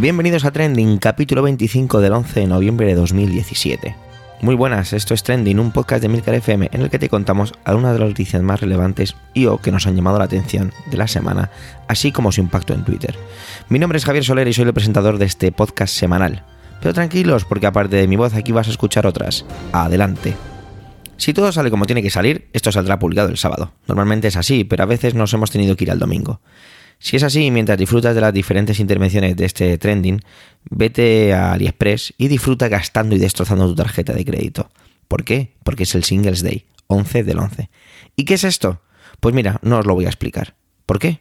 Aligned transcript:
Bienvenidos 0.00 0.46
a 0.46 0.50
Trending, 0.50 0.96
capítulo 0.96 1.42
25 1.42 2.00
del 2.00 2.14
11 2.14 2.40
de 2.40 2.46
noviembre 2.46 2.86
de 2.86 2.94
2017. 2.94 3.94
Muy 4.40 4.54
buenas, 4.54 4.94
esto 4.94 5.12
es 5.12 5.22
Trending, 5.22 5.60
un 5.60 5.72
podcast 5.72 6.00
de 6.00 6.08
Milcar 6.08 6.36
FM 6.36 6.70
en 6.72 6.80
el 6.80 6.88
que 6.88 6.98
te 6.98 7.10
contamos 7.10 7.52
algunas 7.64 7.92
de 7.92 7.98
las 7.98 8.08
noticias 8.08 8.42
más 8.42 8.62
relevantes 8.62 9.14
y 9.34 9.44
o 9.44 9.58
que 9.58 9.70
nos 9.70 9.86
han 9.86 9.96
llamado 9.96 10.18
la 10.18 10.24
atención 10.24 10.72
de 10.90 10.96
la 10.96 11.06
semana, 11.06 11.50
así 11.86 12.12
como 12.12 12.32
su 12.32 12.40
impacto 12.40 12.72
en 12.72 12.82
Twitter. 12.82 13.14
Mi 13.68 13.78
nombre 13.78 13.98
es 13.98 14.06
Javier 14.06 14.24
Soler 14.24 14.48
y 14.48 14.54
soy 14.54 14.64
el 14.64 14.72
presentador 14.72 15.18
de 15.18 15.26
este 15.26 15.52
podcast 15.52 15.94
semanal. 15.94 16.46
Pero 16.80 16.94
tranquilos, 16.94 17.44
porque 17.44 17.66
aparte 17.66 17.96
de 17.96 18.08
mi 18.08 18.16
voz 18.16 18.32
aquí 18.32 18.52
vas 18.52 18.68
a 18.68 18.70
escuchar 18.70 19.06
otras. 19.06 19.44
Adelante. 19.70 20.34
Si 21.18 21.34
todo 21.34 21.52
sale 21.52 21.70
como 21.70 21.84
tiene 21.84 22.02
que 22.02 22.08
salir, 22.08 22.48
esto 22.54 22.72
saldrá 22.72 22.98
publicado 22.98 23.28
el 23.28 23.36
sábado. 23.36 23.74
Normalmente 23.86 24.28
es 24.28 24.36
así, 24.36 24.64
pero 24.64 24.82
a 24.82 24.86
veces 24.86 25.12
nos 25.12 25.34
hemos 25.34 25.50
tenido 25.50 25.76
que 25.76 25.84
ir 25.84 25.90
al 25.90 25.98
domingo. 25.98 26.40
Si 27.02 27.16
es 27.16 27.22
así, 27.22 27.50
mientras 27.50 27.78
disfrutas 27.78 28.14
de 28.14 28.20
las 28.20 28.32
diferentes 28.32 28.78
intervenciones 28.78 29.34
de 29.34 29.46
este 29.46 29.78
trending, 29.78 30.20
vete 30.68 31.32
a 31.32 31.52
AliExpress 31.52 32.12
y 32.18 32.28
disfruta 32.28 32.68
gastando 32.68 33.16
y 33.16 33.18
destrozando 33.18 33.66
tu 33.66 33.74
tarjeta 33.74 34.12
de 34.12 34.22
crédito. 34.22 34.70
¿Por 35.08 35.24
qué? 35.24 35.54
Porque 35.64 35.84
es 35.84 35.94
el 35.94 36.04
Singles 36.04 36.42
Day, 36.42 36.66
11 36.88 37.24
del 37.24 37.38
11. 37.38 37.70
¿Y 38.16 38.26
qué 38.26 38.34
es 38.34 38.44
esto? 38.44 38.82
Pues 39.18 39.34
mira, 39.34 39.58
no 39.62 39.78
os 39.78 39.86
lo 39.86 39.94
voy 39.94 40.04
a 40.04 40.08
explicar. 40.08 40.54
¿Por 40.84 40.98
qué? 40.98 41.20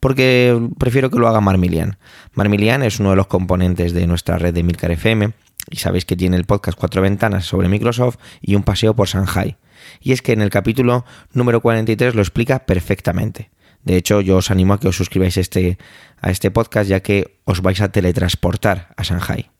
Porque 0.00 0.60
prefiero 0.78 1.10
que 1.10 1.18
lo 1.20 1.28
haga 1.28 1.40
Marmilian. 1.40 1.96
Marmilian 2.32 2.82
es 2.82 2.98
uno 2.98 3.10
de 3.10 3.16
los 3.16 3.28
componentes 3.28 3.92
de 3.92 4.08
nuestra 4.08 4.36
red 4.36 4.52
de 4.52 4.64
Milcar 4.64 4.90
FM 4.90 5.30
y 5.70 5.76
sabéis 5.76 6.04
que 6.04 6.16
tiene 6.16 6.36
el 6.36 6.44
podcast 6.44 6.76
Cuatro 6.76 7.02
Ventanas 7.02 7.44
sobre 7.44 7.68
Microsoft 7.68 8.16
y 8.42 8.56
un 8.56 8.64
paseo 8.64 8.96
por 8.96 9.06
Shanghai. 9.06 9.56
Y 10.00 10.10
es 10.10 10.22
que 10.22 10.32
en 10.32 10.40
el 10.40 10.50
capítulo 10.50 11.04
número 11.32 11.60
43 11.60 12.16
lo 12.16 12.20
explica 12.20 12.66
perfectamente. 12.66 13.50
De 13.84 13.96
hecho, 13.96 14.20
yo 14.20 14.36
os 14.38 14.50
animo 14.50 14.74
a 14.74 14.80
que 14.80 14.88
os 14.88 14.96
suscribáis 14.96 15.36
este, 15.36 15.78
a 16.20 16.30
este 16.30 16.50
podcast 16.50 16.88
ya 16.88 17.00
que 17.00 17.38
os 17.44 17.60
vais 17.60 17.80
a 17.80 17.92
teletransportar 17.92 18.92
a 18.96 19.02
Shanghai. 19.02 19.50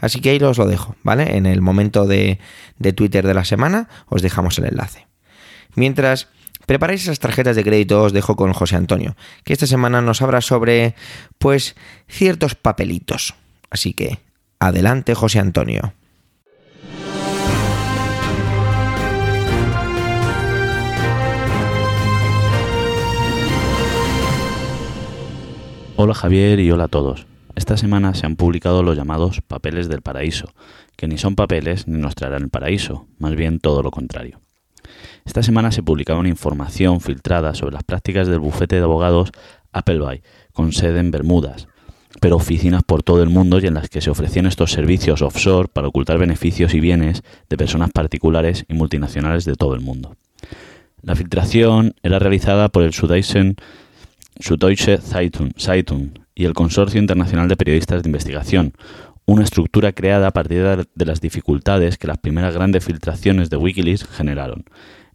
Así 0.00 0.20
que 0.20 0.30
ahí 0.30 0.42
os 0.42 0.58
lo 0.58 0.66
dejo, 0.66 0.96
¿vale? 1.02 1.36
En 1.36 1.46
el 1.46 1.60
momento 1.60 2.06
de, 2.06 2.38
de 2.78 2.92
Twitter 2.92 3.26
de 3.26 3.34
la 3.34 3.44
semana 3.44 3.88
os 4.08 4.22
dejamos 4.22 4.58
el 4.58 4.66
enlace. 4.66 5.06
Mientras 5.76 6.28
preparáis 6.66 7.02
esas 7.02 7.20
tarjetas 7.20 7.56
de 7.56 7.64
crédito, 7.64 8.02
os 8.02 8.12
dejo 8.12 8.36
con 8.36 8.52
José 8.52 8.76
Antonio, 8.76 9.16
que 9.44 9.52
esta 9.52 9.66
semana 9.66 10.00
nos 10.00 10.22
habla 10.22 10.40
sobre, 10.40 10.94
pues, 11.38 11.76
ciertos 12.08 12.54
papelitos. 12.54 13.34
Así 13.70 13.92
que, 13.92 14.18
adelante 14.58 15.14
José 15.14 15.40
Antonio. 15.40 15.92
Hola 26.04 26.12
Javier 26.12 26.60
y 26.60 26.70
hola 26.70 26.84
a 26.84 26.88
todos. 26.88 27.26
Esta 27.54 27.78
semana 27.78 28.12
se 28.12 28.26
han 28.26 28.36
publicado 28.36 28.82
los 28.82 28.94
llamados 28.94 29.40
papeles 29.40 29.88
del 29.88 30.02
paraíso, 30.02 30.52
que 30.98 31.08
ni 31.08 31.16
son 31.16 31.34
papeles 31.34 31.88
ni 31.88 31.98
nos 31.98 32.14
traerán 32.14 32.42
el 32.42 32.50
paraíso, 32.50 33.06
más 33.18 33.34
bien 33.34 33.58
todo 33.58 33.82
lo 33.82 33.90
contrario. 33.90 34.38
Esta 35.24 35.42
semana 35.42 35.72
se 35.72 35.82
publicaba 35.82 36.20
una 36.20 36.28
información 36.28 37.00
filtrada 37.00 37.54
sobre 37.54 37.72
las 37.72 37.84
prácticas 37.84 38.28
del 38.28 38.40
bufete 38.40 38.76
de 38.76 38.82
abogados 38.82 39.30
Appleby, 39.72 40.20
con 40.52 40.74
sede 40.74 41.00
en 41.00 41.10
Bermudas, 41.10 41.68
pero 42.20 42.36
oficinas 42.36 42.82
por 42.82 43.02
todo 43.02 43.22
el 43.22 43.30
mundo 43.30 43.58
y 43.58 43.66
en 43.66 43.72
las 43.72 43.88
que 43.88 44.02
se 44.02 44.10
ofrecían 44.10 44.44
estos 44.44 44.72
servicios 44.72 45.22
offshore 45.22 45.70
para 45.72 45.88
ocultar 45.88 46.18
beneficios 46.18 46.74
y 46.74 46.80
bienes 46.80 47.22
de 47.48 47.56
personas 47.56 47.92
particulares 47.92 48.66
y 48.68 48.74
multinacionales 48.74 49.46
de 49.46 49.54
todo 49.54 49.74
el 49.74 49.80
mundo. 49.80 50.16
La 51.00 51.14
filtración 51.14 51.94
era 52.02 52.18
realizada 52.18 52.68
por 52.68 52.82
el 52.82 52.92
Sudaisen 52.92 53.56
Süddeutsche 54.40 54.98
Zeitung, 54.98 55.52
Zeitung 55.58 56.18
y 56.34 56.44
el 56.44 56.54
Consorcio 56.54 57.00
Internacional 57.00 57.48
de 57.48 57.56
Periodistas 57.56 58.02
de 58.02 58.08
Investigación, 58.08 58.74
una 59.26 59.44
estructura 59.44 59.92
creada 59.92 60.28
a 60.28 60.32
partir 60.32 60.86
de 60.94 61.04
las 61.06 61.20
dificultades 61.20 61.96
que 61.98 62.06
las 62.06 62.18
primeras 62.18 62.54
grandes 62.54 62.84
filtraciones 62.84 63.48
de 63.48 63.56
Wikileaks 63.56 64.06
generaron. 64.06 64.64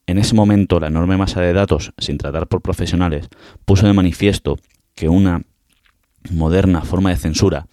En 0.08 0.18
ese 0.18 0.34
momento, 0.34 0.80
la 0.80 0.88
enorme 0.88 1.18
masa 1.18 1.42
de 1.42 1.54
datos, 1.54 1.94
sin 1.98 2.18
tratar 2.18 2.48
por 2.48 2.62
profesionales, 2.62 3.30
puso 3.66 3.86
de 3.86 3.94
manifiesto 3.94 4.58
que 4.96 5.10
una 5.10 5.44
moderna 6.32 6.82
forma 6.82 7.12
de 7.12 7.18
censura 7.18 7.68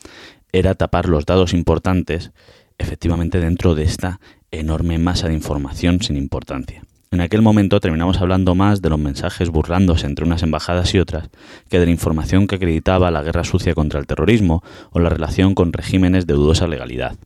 era 0.52 0.74
tapar 0.74 1.08
los 1.08 1.24
datos 1.24 1.54
importantes 1.54 2.32
efectivamente 2.78 3.40
dentro 3.40 3.74
de 3.74 3.84
esta 3.84 4.20
enorme 4.50 4.98
masa 4.98 5.28
de 5.28 5.34
información 5.34 6.02
sin 6.02 6.16
importancia. 6.16 6.85
En 7.12 7.20
aquel 7.20 7.40
momento 7.40 7.80
terminamos 7.80 8.20
hablando 8.20 8.54
más 8.54 8.82
de 8.82 8.90
los 8.90 8.98
mensajes 8.98 9.50
burlándose 9.50 10.06
entre 10.06 10.24
unas 10.24 10.42
embajadas 10.42 10.92
y 10.94 10.98
otras 10.98 11.30
que 11.68 11.78
de 11.78 11.86
la 11.86 11.92
información 11.92 12.46
que 12.46 12.56
acreditaba 12.56 13.10
la 13.10 13.22
guerra 13.22 13.44
sucia 13.44 13.74
contra 13.74 14.00
el 14.00 14.06
terrorismo 14.06 14.62
o 14.90 14.98
la 14.98 15.08
relación 15.08 15.54
con 15.54 15.72
regímenes 15.72 16.26
de 16.26 16.34
dudosa 16.34 16.66
legalidad. 16.66 17.16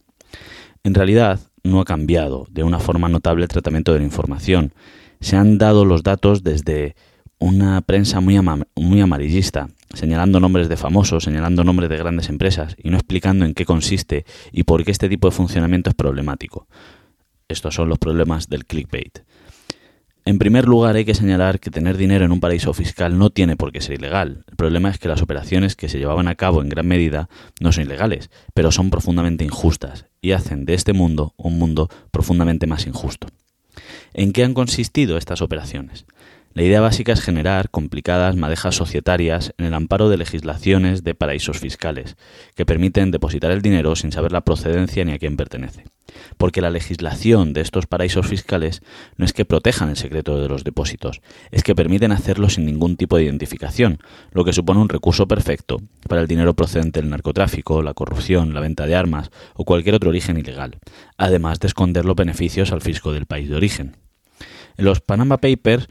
En 0.85 0.95
realidad, 0.95 1.41
no 1.63 1.81
ha 1.81 1.85
cambiado 1.85 2.47
de 2.51 2.63
una 2.63 2.79
forma 2.79 3.09
notable 3.09 3.45
el 3.45 3.49
tratamiento 3.49 3.93
de 3.93 3.99
la 3.99 4.05
información. 4.05 4.73
Se 5.21 5.37
han 5.37 5.59
dado 5.59 5.85
los 5.85 6.03
datos 6.03 6.43
desde 6.43 6.95
una 7.39 7.81
prensa 7.81 8.21
muy, 8.21 8.37
amarillista, 8.37 9.69
señalando 9.95 10.41
nombres 10.41 10.69
de 10.69 10.77
famosos, 10.77 11.25
señalando 11.25 11.65
nombres 11.65 11.89
de 11.89 11.97
grandes 11.97 12.29
empresas 12.29 12.77
y 12.83 12.91
no 12.91 12.97
explicando 12.97 13.45
en 13.45 13.55
qué 13.55 13.65
consiste 13.65 14.25
y 14.53 14.65
por 14.65 14.85
qué 14.85 14.91
este 14.91 15.09
tipo 15.09 15.29
de 15.29 15.37
funcionamiento 15.37 15.91
es 15.91 15.97
problemático. 15.97 16.67
Estos 17.49 17.75
son 17.75 17.89
los 17.89 17.99
problemas 17.99 18.49
del 18.49 18.67
clickbait. 18.67 19.21
En 20.25 20.39
primer 20.39 20.67
lugar, 20.69 20.97
hay 20.97 21.05
que 21.05 21.15
señalar 21.15 21.61
que 21.61 21.71
tener 21.71 21.97
dinero 21.97 22.25
en 22.25 22.33
un 22.33 22.41
paraíso 22.41 22.73
fiscal 22.75 23.19
no 23.19 23.31
tiene 23.31 23.57
por 23.57 23.73
qué 23.73 23.81
ser 23.81 23.99
ilegal. 23.99 24.45
El 24.49 24.57
problema 24.57 24.91
es 24.91 24.99
que 24.99 25.09
las 25.09 25.23
operaciones 25.23 25.77
que 25.77 25.89
se 25.89 25.99
llevaban 25.99 26.29
a 26.29 26.35
cabo 26.35 26.61
en 26.61 26.69
gran 26.69 26.87
medida 26.87 27.29
no 27.59 27.73
son 27.73 27.85
ilegales, 27.85 28.31
pero 28.53 28.71
son 28.71 28.91
profundamente 28.91 29.45
injustas 29.45 30.07
y 30.21 30.33
hacen 30.33 30.67
de 30.67 30.75
este 30.75 30.93
mundo 30.93 31.35
un 31.37 31.59
mundo 31.59 31.89
profundamente 32.11 32.67
más 32.67 32.87
injusto. 32.87 33.29
¿En 34.13 34.33
qué 34.33 34.45
han 34.45 34.55
consistido 34.55 35.17
estas 35.17 35.41
operaciones? 35.41 36.05
La 36.53 36.65
idea 36.65 36.81
básica 36.81 37.13
es 37.13 37.21
generar 37.21 37.71
complicadas 37.71 38.35
madejas 38.35 38.75
societarias 38.75 39.55
en 39.57 39.67
el 39.67 39.75
amparo 39.75 40.09
de 40.09 40.17
legislaciones 40.17 41.05
de 41.05 41.15
paraísos 41.15 41.61
fiscales, 41.61 42.17
que 42.57 42.67
permiten 42.67 43.13
depositar 43.13 43.53
el 43.53 43.63
dinero 43.63 43.95
sin 43.95 44.11
saber 44.11 44.33
la 44.33 44.41
procedencia 44.41 45.05
ni 45.05 45.13
a 45.13 45.19
quién 45.21 45.37
pertenece. 45.37 45.85
Porque 46.39 46.61
la 46.61 46.71
legislación 46.71 47.53
de 47.53 47.61
estos 47.61 47.87
paraísos 47.87 48.27
fiscales 48.27 48.83
no 49.17 49.25
es 49.25 49.33
que 49.33 49.45
protejan 49.45 49.91
el 49.91 49.97
secreto 49.97 50.41
de 50.41 50.49
los 50.49 50.65
depósitos, 50.65 51.21
es 51.53 51.63
que 51.63 51.77
permiten 51.77 52.11
hacerlo 52.11 52.49
sin 52.49 52.67
ningún 52.67 52.97
tipo 52.97 53.17
de 53.17 53.25
identificación, 53.25 53.99
lo 54.33 54.45
que 54.45 54.53
supone 54.53 54.81
un 54.81 54.89
recurso 54.89 55.29
perfecto 55.29 55.81
para 56.09 56.21
el 56.21 56.27
dinero 56.27 56.55
procedente 56.55 57.01
del 57.01 57.11
narcotráfico, 57.11 57.81
la 57.81 57.95
corrupción, 57.95 58.55
la 58.55 58.61
venta 58.61 58.87
de 58.87 58.97
armas 58.97 59.31
o 59.55 59.65
cualquier 59.65 59.95
otro 59.95 60.11
origen 60.11 60.37
ilegal, 60.37 60.79
además 61.17 61.61
de 61.61 61.69
esconder 61.69 62.05
los 62.05 62.17
beneficios 62.17 62.73
al 62.73 62.83
fisco 62.83 63.13
del 63.13 63.27
país 63.27 63.49
de 63.49 63.55
origen. 63.55 63.97
En 64.77 64.85
los 64.85 65.01
Panama 65.01 65.37
Papers 65.37 65.89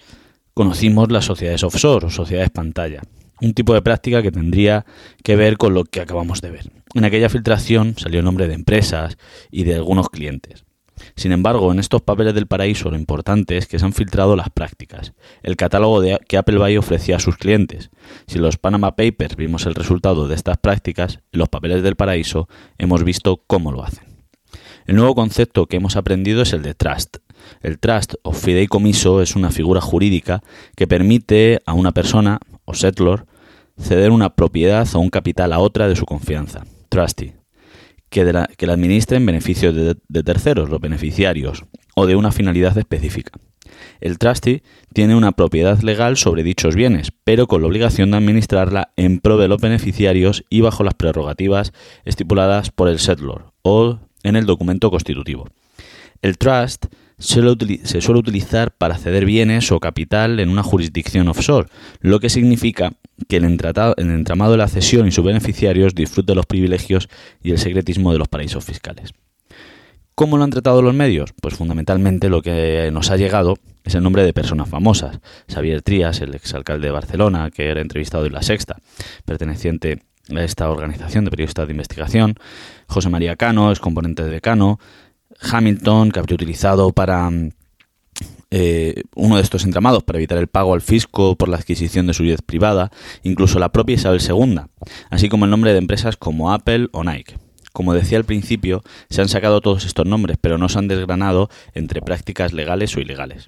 conocimos 0.53 1.11
las 1.11 1.25
sociedades 1.25 1.63
offshore 1.63 2.07
o 2.07 2.09
sociedades 2.09 2.49
pantalla, 2.49 3.01
un 3.41 3.53
tipo 3.53 3.73
de 3.73 3.81
práctica 3.81 4.21
que 4.21 4.31
tendría 4.31 4.85
que 5.23 5.35
ver 5.35 5.57
con 5.57 5.73
lo 5.73 5.85
que 5.85 6.01
acabamos 6.01 6.41
de 6.41 6.51
ver. 6.51 6.71
En 6.93 7.05
aquella 7.05 7.29
filtración 7.29 7.95
salió 7.97 8.19
el 8.19 8.25
nombre 8.25 8.47
de 8.47 8.55
empresas 8.55 9.17
y 9.51 9.63
de 9.63 9.75
algunos 9.75 10.09
clientes. 10.09 10.65
Sin 11.15 11.31
embargo, 11.31 11.71
en 11.71 11.79
estos 11.79 12.01
papeles 12.01 12.33
del 12.33 12.47
paraíso 12.47 12.89
lo 12.89 12.97
importante 12.97 13.57
es 13.57 13.67
que 13.67 13.79
se 13.79 13.85
han 13.85 13.93
filtrado 13.93 14.35
las 14.35 14.49
prácticas, 14.49 15.13
el 15.43 15.55
catálogo 15.55 16.01
de, 16.01 16.19
que 16.27 16.37
Appleby 16.37 16.77
ofrecía 16.77 17.17
a 17.17 17.19
sus 17.19 17.37
clientes. 17.37 17.89
Si 18.27 18.37
en 18.37 18.43
los 18.43 18.57
Panama 18.57 18.95
Papers 18.95 19.35
vimos 19.35 19.65
el 19.65 19.75
resultado 19.75 20.27
de 20.27 20.35
estas 20.35 20.57
prácticas, 20.57 21.19
en 21.31 21.39
los 21.39 21.49
papeles 21.49 21.83
del 21.83 21.95
paraíso 21.95 22.49
hemos 22.77 23.03
visto 23.03 23.43
cómo 23.47 23.71
lo 23.71 23.83
hacen. 23.83 24.03
El 24.85 24.95
nuevo 24.95 25.15
concepto 25.15 25.67
que 25.67 25.77
hemos 25.77 25.95
aprendido 25.95 26.41
es 26.41 26.53
el 26.53 26.63
de 26.63 26.73
trust, 26.73 27.17
el 27.61 27.79
trust 27.79 28.15
o 28.23 28.33
fideicomiso 28.33 29.21
es 29.21 29.35
una 29.35 29.51
figura 29.51 29.81
jurídica 29.81 30.41
que 30.75 30.87
permite 30.87 31.61
a 31.65 31.73
una 31.73 31.91
persona 31.91 32.39
o 32.65 32.73
settlor 32.73 33.25
ceder 33.79 34.11
una 34.11 34.35
propiedad 34.35 34.87
o 34.93 34.99
un 34.99 35.09
capital 35.09 35.53
a 35.53 35.59
otra 35.59 35.87
de 35.87 35.95
su 35.95 36.05
confianza, 36.05 36.65
trustee, 36.89 37.35
que, 38.09 38.25
la, 38.25 38.49
administre 38.67 39.17
en 39.17 39.25
beneficio 39.25 39.71
de, 39.71 39.95
de 40.07 40.23
terceros, 40.23 40.69
los 40.69 40.81
beneficiarios, 40.81 41.63
o 41.95 42.05
de 42.05 42.15
una 42.15 42.31
finalidad 42.31 42.77
específica. 42.77 43.31
El 44.01 44.17
trustee 44.17 44.63
tiene 44.93 45.15
una 45.15 45.31
propiedad 45.31 45.79
legal 45.81 46.17
sobre 46.17 46.43
dichos 46.43 46.75
bienes, 46.75 47.11
pero 47.23 47.47
con 47.47 47.61
la 47.61 47.67
obligación 47.67 48.11
de 48.11 48.17
administrarla 48.17 48.91
en 48.95 49.19
pro 49.19 49.37
de 49.37 49.47
los 49.47 49.61
beneficiarios 49.61 50.43
y 50.49 50.61
bajo 50.61 50.83
las 50.83 50.93
prerrogativas 50.93 51.73
estipuladas 52.05 52.71
por 52.71 52.89
el 52.89 52.99
settlor 52.99 53.53
o 53.61 53.99
en 54.23 54.35
el 54.35 54.45
documento 54.45 54.89
constitutivo. 54.91 55.47
El 56.21 56.37
trust 56.37 56.87
se 57.19 58.01
suele 58.01 58.19
utilizar 58.19 58.71
para 58.71 58.97
ceder 58.97 59.25
bienes 59.25 59.71
o 59.71 59.79
capital 59.79 60.39
en 60.39 60.49
una 60.49 60.63
jurisdicción 60.63 61.27
offshore, 61.27 61.67
lo 61.99 62.19
que 62.19 62.29
significa 62.29 62.93
que 63.27 63.37
el, 63.37 63.43
entramado 63.43 64.51
de 64.51 64.57
la 64.57 64.67
cesión 64.67 65.07
y 65.07 65.11
sus 65.11 65.25
beneficiarios 65.25 65.93
disfruten 65.93 66.35
los 66.35 66.45
privilegios 66.45 67.09
y 67.43 67.51
el 67.51 67.57
secretismo 67.57 68.11
de 68.13 68.19
los 68.19 68.27
paraísos 68.27 68.63
fiscales. 68.63 69.13
¿Cómo 70.15 70.37
lo 70.37 70.43
han 70.43 70.49
tratado 70.49 70.81
los 70.81 70.93
medios? 70.93 71.33
Pues 71.41 71.55
fundamentalmente 71.55 72.29
lo 72.29 72.41
que 72.41 72.89
nos 72.91 73.09
ha 73.09 73.17
llegado 73.17 73.55
es 73.85 73.95
el 73.95 74.03
nombre 74.03 74.23
de 74.23 74.33
personas 74.33 74.69
famosas. 74.69 75.19
Xavier 75.47 75.81
Trías, 75.81 76.19
el 76.21 76.35
exalcalde 76.35 76.87
de 76.87 76.91
Barcelona, 76.91 77.49
que 77.51 77.69
era 77.69 77.81
entrevistado 77.81 78.25
en 78.25 78.33
La 78.33 78.41
Sexta, 78.41 78.77
perteneciente 79.25 80.01
esta 80.27 80.69
organización 80.69 81.25
de 81.25 81.31
periodistas 81.31 81.67
de 81.67 81.73
investigación, 81.73 82.35
José 82.87 83.09
María 83.09 83.35
Cano 83.35 83.71
es 83.71 83.79
componente 83.79 84.23
de 84.23 84.41
Cano, 84.41 84.79
Hamilton, 85.41 86.11
que 86.11 86.19
habría 86.19 86.35
utilizado 86.35 86.91
para 86.91 87.29
eh, 88.51 89.03
uno 89.15 89.35
de 89.35 89.43
estos 89.43 89.63
entramados 89.63 90.03
para 90.03 90.17
evitar 90.17 90.37
el 90.37 90.47
pago 90.47 90.73
al 90.73 90.81
fisco 90.81 91.35
por 91.35 91.49
la 91.49 91.57
adquisición 91.57 92.07
de 92.07 92.13
su 92.13 92.23
jet 92.23 92.41
privada, 92.41 92.91
incluso 93.23 93.59
la 93.59 93.71
propia 93.71 93.95
Isabel 93.95 94.21
II, 94.27 94.61
así 95.09 95.29
como 95.29 95.45
el 95.45 95.51
nombre 95.51 95.71
de 95.71 95.77
empresas 95.77 96.17
como 96.17 96.51
Apple 96.51 96.87
o 96.91 97.03
Nike. 97.03 97.37
Como 97.73 97.93
decía 97.93 98.17
al 98.17 98.25
principio, 98.25 98.81
se 99.09 99.21
han 99.21 99.29
sacado 99.29 99.61
todos 99.61 99.85
estos 99.85 100.05
nombres, 100.05 100.37
pero 100.41 100.57
no 100.57 100.67
se 100.67 100.79
han 100.79 100.87
desgranado 100.87 101.49
entre 101.73 102.01
prácticas 102.01 102.51
legales 102.51 102.95
o 102.97 102.99
ilegales. 102.99 103.45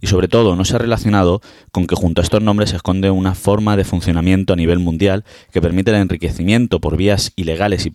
Y 0.00 0.06
sobre 0.06 0.28
todo 0.28 0.56
no 0.56 0.64
se 0.64 0.76
ha 0.76 0.78
relacionado 0.78 1.40
con 1.72 1.86
que 1.86 1.94
junto 1.94 2.20
a 2.20 2.24
estos 2.24 2.42
nombres 2.42 2.70
se 2.70 2.76
esconde 2.76 3.10
una 3.10 3.34
forma 3.34 3.76
de 3.76 3.84
funcionamiento 3.84 4.52
a 4.52 4.56
nivel 4.56 4.78
mundial 4.78 5.24
que 5.52 5.62
permite 5.62 5.90
el 5.90 5.98
enriquecimiento 5.98 6.80
por 6.80 6.96
vías 6.96 7.32
ilegales 7.36 7.86
y, 7.86 7.90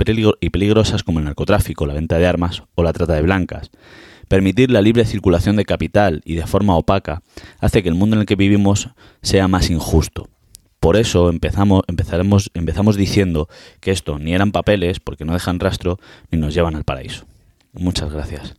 peligrosas 0.50 1.04
como 1.04 1.20
el 1.20 1.26
narcotráfico, 1.26 1.86
la 1.86 1.94
venta 1.94 2.18
de 2.18 2.28
armas 2.28 2.64
o 2.76 2.84
la 2.84 2.94
trata 2.94 3.14
de 3.14 3.22
blancas. 3.22 3.72
Permitir 4.28 4.72
la 4.72 4.82
libre 4.82 5.06
circulación 5.06 5.56
de 5.56 5.66
capital 5.66 6.22
y 6.26 6.36
de 6.36 6.48
forma 6.48 6.76
opaca 6.76 7.22
hace 7.60 7.84
que 7.84 7.90
el 7.90 7.96
mundo 7.96 8.16
en 8.16 8.22
el 8.22 8.26
que 8.26 8.36
vivimos 8.36 8.90
sea 9.22 9.48
más 9.48 9.70
injusto. 9.70 10.30
Por 10.80 10.98
eso 10.98 11.30
empezamos, 11.30 11.84
empezaremos, 11.88 12.52
empezamos 12.54 12.96
diciendo 12.96 13.48
que 13.80 13.92
esto 13.92 14.20
ni 14.20 14.34
eran 14.34 14.52
papeles, 14.52 15.00
porque 15.00 15.26
no 15.26 15.34
dejan 15.34 15.60
rastro, 15.60 16.00
ni 16.32 16.40
nos 16.40 16.54
llevan 16.54 16.76
al 16.76 16.84
paraíso. 16.84 17.26
Muchas 17.74 18.12
gracias. 18.12 18.56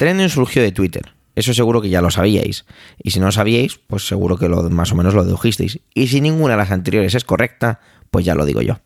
Trending 0.00 0.30
surgió 0.30 0.62
de 0.62 0.72
Twitter. 0.72 1.12
Eso 1.34 1.52
seguro 1.52 1.82
que 1.82 1.90
ya 1.90 2.00
lo 2.00 2.10
sabíais. 2.10 2.64
Y 3.02 3.10
si 3.10 3.20
no 3.20 3.26
lo 3.26 3.32
sabíais, 3.32 3.78
pues 3.86 4.06
seguro 4.06 4.38
que 4.38 4.48
lo, 4.48 4.62
más 4.70 4.92
o 4.92 4.94
menos 4.94 5.12
lo 5.12 5.24
dedujisteis. 5.24 5.80
Y 5.92 6.06
si 6.06 6.22
ninguna 6.22 6.54
de 6.54 6.56
las 6.56 6.70
anteriores 6.70 7.14
es 7.14 7.22
correcta, 7.22 7.80
pues 8.10 8.24
ya 8.24 8.34
lo 8.34 8.46
digo 8.46 8.62
yo. 8.62 8.80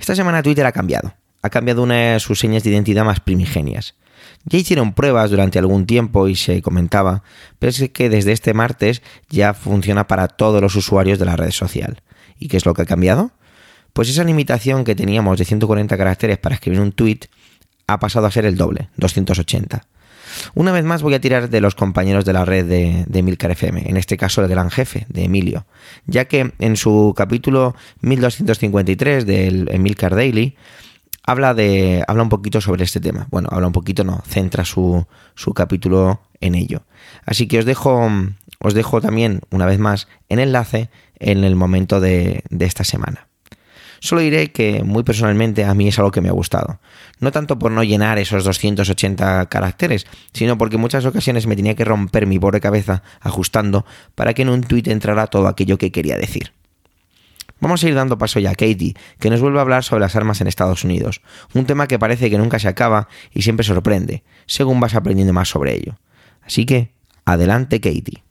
Esta 0.00 0.16
semana 0.16 0.42
Twitter 0.42 0.66
ha 0.66 0.72
cambiado. 0.72 1.14
Ha 1.42 1.50
cambiado 1.50 1.84
una 1.84 2.14
de 2.14 2.18
sus 2.18 2.40
señas 2.40 2.64
de 2.64 2.70
identidad 2.70 3.04
más 3.04 3.20
primigenias. 3.20 3.94
Ya 4.44 4.58
hicieron 4.58 4.92
pruebas 4.92 5.30
durante 5.30 5.60
algún 5.60 5.86
tiempo 5.86 6.26
y 6.26 6.34
se 6.34 6.62
comentaba, 6.62 7.22
pero 7.60 7.70
es 7.70 7.88
que 7.90 8.10
desde 8.10 8.32
este 8.32 8.52
martes 8.52 9.02
ya 9.28 9.54
funciona 9.54 10.08
para 10.08 10.26
todos 10.26 10.60
los 10.60 10.74
usuarios 10.74 11.20
de 11.20 11.26
la 11.26 11.36
red 11.36 11.52
social. 11.52 12.02
¿Y 12.40 12.48
qué 12.48 12.56
es 12.56 12.66
lo 12.66 12.74
que 12.74 12.82
ha 12.82 12.86
cambiado? 12.86 13.30
Pues 13.92 14.08
esa 14.08 14.24
limitación 14.24 14.82
que 14.82 14.96
teníamos 14.96 15.38
de 15.38 15.44
140 15.44 15.96
caracteres 15.96 16.38
para 16.38 16.56
escribir 16.56 16.80
un 16.80 16.90
tweet 16.90 17.20
ha 17.86 18.00
pasado 18.00 18.26
a 18.26 18.32
ser 18.32 18.46
el 18.46 18.56
doble, 18.56 18.88
280. 18.96 19.86
Una 20.54 20.72
vez 20.72 20.84
más 20.84 21.02
voy 21.02 21.14
a 21.14 21.20
tirar 21.20 21.50
de 21.50 21.60
los 21.60 21.74
compañeros 21.74 22.24
de 22.24 22.32
la 22.32 22.44
red 22.44 22.66
de, 22.66 23.04
de 23.06 23.22
Milcar 23.22 23.50
FM, 23.50 23.88
en 23.88 23.96
este 23.96 24.16
caso 24.16 24.42
el 24.42 24.48
gran 24.48 24.70
jefe, 24.70 25.06
de 25.08 25.24
Emilio, 25.24 25.66
ya 26.06 26.26
que 26.26 26.52
en 26.58 26.76
su 26.76 27.14
capítulo 27.16 27.74
1253 28.00 29.26
del 29.26 29.68
Emilcar 29.70 30.14
Daily 30.14 30.56
habla, 31.22 31.54
de, 31.54 32.04
habla 32.08 32.22
un 32.22 32.28
poquito 32.28 32.60
sobre 32.60 32.84
este 32.84 33.00
tema. 33.00 33.26
Bueno, 33.30 33.48
habla 33.52 33.66
un 33.66 33.72
poquito, 33.72 34.04
no, 34.04 34.22
centra 34.26 34.64
su, 34.64 35.06
su 35.34 35.54
capítulo 35.54 36.20
en 36.40 36.54
ello. 36.54 36.82
Así 37.24 37.46
que 37.46 37.58
os 37.58 37.64
dejo, 37.64 38.08
os 38.58 38.74
dejo 38.74 39.00
también, 39.00 39.40
una 39.50 39.66
vez 39.66 39.78
más, 39.78 40.08
en 40.28 40.38
enlace 40.38 40.90
en 41.18 41.44
el 41.44 41.56
momento 41.56 42.00
de, 42.00 42.42
de 42.50 42.64
esta 42.64 42.84
semana. 42.84 43.29
Solo 44.00 44.22
diré 44.22 44.50
que 44.50 44.82
muy 44.82 45.02
personalmente 45.02 45.64
a 45.64 45.74
mí 45.74 45.88
es 45.88 45.98
algo 45.98 46.10
que 46.10 46.22
me 46.22 46.30
ha 46.30 46.32
gustado. 46.32 46.80
No 47.18 47.32
tanto 47.32 47.58
por 47.58 47.70
no 47.70 47.84
llenar 47.84 48.18
esos 48.18 48.44
280 48.44 49.46
caracteres, 49.46 50.06
sino 50.32 50.56
porque 50.56 50.76
en 50.76 50.80
muchas 50.80 51.04
ocasiones 51.04 51.46
me 51.46 51.54
tenía 51.54 51.76
que 51.76 51.84
romper 51.84 52.26
mi 52.26 52.38
pobre 52.38 52.60
cabeza 52.60 53.02
ajustando 53.20 53.84
para 54.14 54.32
que 54.32 54.42
en 54.42 54.48
un 54.48 54.62
tuit 54.62 54.88
entrara 54.88 55.26
todo 55.26 55.48
aquello 55.48 55.76
que 55.76 55.92
quería 55.92 56.16
decir. 56.16 56.52
Vamos 57.60 57.84
a 57.84 57.88
ir 57.88 57.94
dando 57.94 58.16
paso 58.16 58.40
ya 58.40 58.50
a 58.50 58.54
Katie, 58.54 58.94
que 59.18 59.28
nos 59.28 59.42
vuelve 59.42 59.58
a 59.58 59.62
hablar 59.62 59.84
sobre 59.84 60.00
las 60.00 60.16
armas 60.16 60.40
en 60.40 60.46
Estados 60.46 60.82
Unidos, 60.82 61.20
un 61.52 61.66
tema 61.66 61.86
que 61.86 61.98
parece 61.98 62.30
que 62.30 62.38
nunca 62.38 62.58
se 62.58 62.68
acaba 62.68 63.08
y 63.34 63.42
siempre 63.42 63.64
sorprende, 63.64 64.24
según 64.46 64.80
vas 64.80 64.94
aprendiendo 64.94 65.34
más 65.34 65.50
sobre 65.50 65.74
ello. 65.74 65.98
Así 66.42 66.64
que, 66.64 66.94
adelante 67.26 67.80
Katie. 67.80 68.22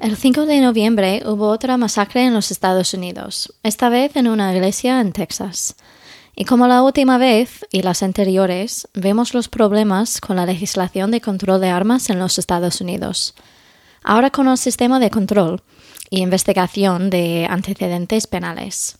El 0.00 0.16
5 0.16 0.46
de 0.46 0.62
noviembre 0.62 1.22
hubo 1.26 1.48
otra 1.48 1.76
masacre 1.76 2.24
en 2.24 2.32
los 2.32 2.50
Estados 2.50 2.94
Unidos, 2.94 3.52
esta 3.62 3.90
vez 3.90 4.16
en 4.16 4.28
una 4.28 4.50
iglesia 4.54 4.98
en 4.98 5.12
Texas. 5.12 5.76
Y 6.34 6.46
como 6.46 6.66
la 6.66 6.82
última 6.82 7.18
vez 7.18 7.66
y 7.70 7.82
las 7.82 8.02
anteriores, 8.02 8.88
vemos 8.94 9.34
los 9.34 9.48
problemas 9.48 10.22
con 10.22 10.36
la 10.36 10.46
legislación 10.46 11.10
de 11.10 11.20
control 11.20 11.60
de 11.60 11.68
armas 11.68 12.08
en 12.08 12.18
los 12.18 12.38
Estados 12.38 12.80
Unidos. 12.80 13.34
Ahora 14.02 14.30
con 14.30 14.48
un 14.48 14.56
sistema 14.56 15.00
de 15.00 15.10
control 15.10 15.60
y 16.08 16.22
investigación 16.22 17.10
de 17.10 17.46
antecedentes 17.50 18.26
penales. 18.26 18.96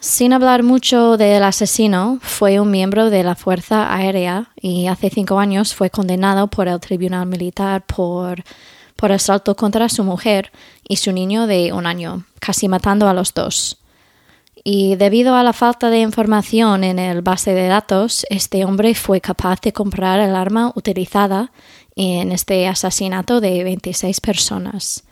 Sin 0.00 0.32
hablar 0.32 0.64
mucho 0.64 1.16
del 1.16 1.44
asesino, 1.44 2.18
fue 2.22 2.58
un 2.58 2.72
miembro 2.72 3.08
de 3.08 3.22
la 3.22 3.36
Fuerza 3.36 3.94
Aérea 3.94 4.50
y 4.60 4.88
hace 4.88 5.10
cinco 5.10 5.38
años 5.38 5.76
fue 5.76 5.90
condenado 5.90 6.48
por 6.48 6.66
el 6.66 6.80
Tribunal 6.80 7.26
Militar 7.26 7.86
por 7.86 8.42
por 9.02 9.10
asalto 9.10 9.56
contra 9.56 9.88
su 9.88 10.04
mujer 10.04 10.52
y 10.86 10.94
su 10.94 11.10
niño 11.10 11.48
de 11.48 11.72
un 11.72 11.86
año, 11.86 12.24
casi 12.38 12.68
matando 12.68 13.08
a 13.08 13.12
los 13.12 13.34
dos. 13.34 13.80
Y 14.62 14.94
debido 14.94 15.34
a 15.34 15.42
la 15.42 15.52
falta 15.52 15.90
de 15.90 15.98
información 15.98 16.84
en 16.84 17.00
el 17.00 17.20
base 17.20 17.52
de 17.52 17.66
datos, 17.66 18.24
este 18.30 18.64
hombre 18.64 18.94
fue 18.94 19.20
capaz 19.20 19.60
de 19.60 19.72
comprar 19.72 20.20
el 20.20 20.36
arma 20.36 20.70
utilizada 20.76 21.50
en 21.96 22.30
este 22.30 22.68
asesinato 22.68 23.40
de 23.40 23.64
26 23.64 24.20
personas. 24.20 25.02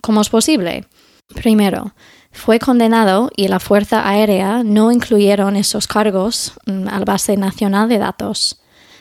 ¿Cómo 0.00 0.20
es 0.20 0.28
posible? 0.28 0.84
Primero, 1.34 1.94
fue 2.30 2.60
condenado 2.60 3.32
y 3.34 3.48
la 3.48 3.58
Fuerza 3.58 4.08
Aérea 4.08 4.62
no 4.62 4.92
incluyeron 4.92 5.56
esos 5.56 5.88
cargos 5.88 6.52
mm, 6.66 6.86
al 6.86 7.04
base 7.04 7.36
nacional 7.36 7.88
de 7.88 7.98
datos. 7.98 8.60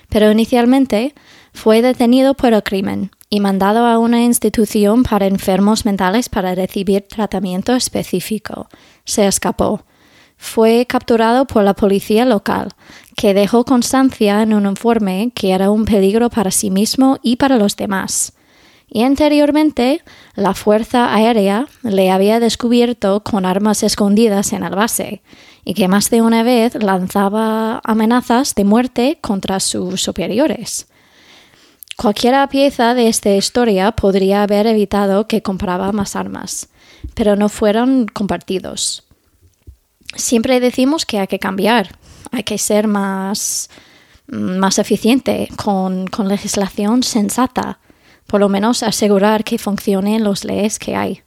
Pero 0.10 0.32
inicialmente 0.32 1.13
fue 1.53 1.84
detenido 1.84 2.34
por 2.34 2.55
el 2.55 2.63
crimen 2.63 3.12
y 3.29 3.39
mandado 3.39 3.86
a 3.86 3.98
una 3.98 4.24
institución 4.24 5.03
para 5.03 5.27
enfermos 5.27 5.86
mentales 5.86 6.29
para 6.29 6.55
recibir 6.55 7.03
tratamiento 7.08 7.74
específico. 7.74 8.70
Se 9.03 9.27
escapó. 9.27 9.84
Fue 10.38 10.86
capturado 10.86 11.46
por 11.46 11.63
la 11.63 11.74
policía 11.74 12.25
local, 12.25 12.74
que 13.15 13.34
dejó 13.34 13.65
constancia 13.65 14.41
en 14.41 14.53
un 14.53 14.65
informe 14.65 15.32
que 15.34 15.51
era 15.51 15.72
un 15.72 15.86
peligro 15.86 16.29
para 16.29 16.51
sí 16.51 16.70
mismo 16.70 17.17
y 17.24 17.38
para 17.38 17.58
los 17.58 17.75
demás. 17.75 18.34
Y 18.88 19.03
anteriormente, 19.03 20.03
la 20.36 20.53
Fuerza 20.53 21.13
Aérea 21.13 21.67
le 21.84 22.12
había 22.12 22.39
descubierto 22.39 23.24
con 23.24 23.46
armas 23.46 23.82
escondidas 23.82 24.53
en 24.53 24.63
el 24.63 24.75
base, 24.75 25.22
y 25.63 25.74
que 25.74 25.88
más 25.88 26.10
de 26.10 26.22
una 26.22 26.44
vez 26.44 26.75
lanzaba 26.75 27.82
amenazas 27.84 28.53
de 28.53 28.63
muerte 28.63 29.17
contra 29.22 29.60
sus 29.60 30.01
superiores. 30.01 30.88
Cualquiera 31.98 32.48
pieza 32.50 32.94
de 32.94 33.08
esta 33.08 33.34
historia 33.34 33.94
podría 33.94 34.44
haber 34.44 34.68
evitado 34.68 35.28
que 35.28 35.42
compraba 35.42 35.94
más 35.94 36.18
armas, 36.18 36.68
pero 37.14 37.38
no 37.38 37.48
fueron 37.48 38.08
compartidos. 38.08 39.04
Siempre 40.16 40.60
decimos 40.60 41.06
que 41.06 41.20
hay 41.20 41.28
que 41.28 41.40
cambiar, 41.40 41.98
hay 42.32 42.44
que 42.44 42.58
ser 42.58 42.88
más, 42.88 43.70
más 44.28 44.78
eficiente 44.78 45.48
con, 45.56 46.08
con 46.08 46.28
legislación 46.28 47.02
sensata, 47.02 47.80
por 48.28 48.42
lo 48.42 48.50
menos 48.50 48.84
asegurar 48.84 49.46
que 49.46 49.58
funcionen 49.58 50.24
los 50.24 50.44
leyes 50.44 50.80
que 50.80 50.98
hay. 50.98 51.22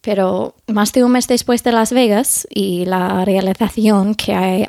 Pero 0.00 0.56
más 0.66 0.92
de 0.92 1.04
un 1.04 1.12
mes 1.12 1.28
después 1.28 1.62
de 1.62 1.72
Las 1.72 1.92
Vegas 1.92 2.48
y 2.50 2.86
la 2.86 3.24
realización 3.24 4.14
que 4.14 4.34
hay 4.34 4.66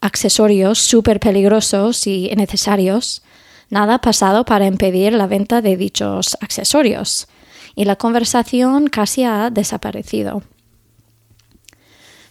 accesorios 0.00 0.78
súper 0.78 1.20
peligrosos 1.20 2.06
y 2.06 2.30
innecesarios, 2.30 3.22
Nada 3.72 3.94
ha 3.94 4.00
pasado 4.02 4.44
para 4.44 4.66
impedir 4.66 5.14
la 5.14 5.26
venta 5.26 5.62
de 5.62 5.78
dichos 5.78 6.36
accesorios 6.42 7.26
y 7.74 7.86
la 7.86 7.96
conversación 7.96 8.88
casi 8.88 9.24
ha 9.24 9.48
desaparecido. 9.48 10.42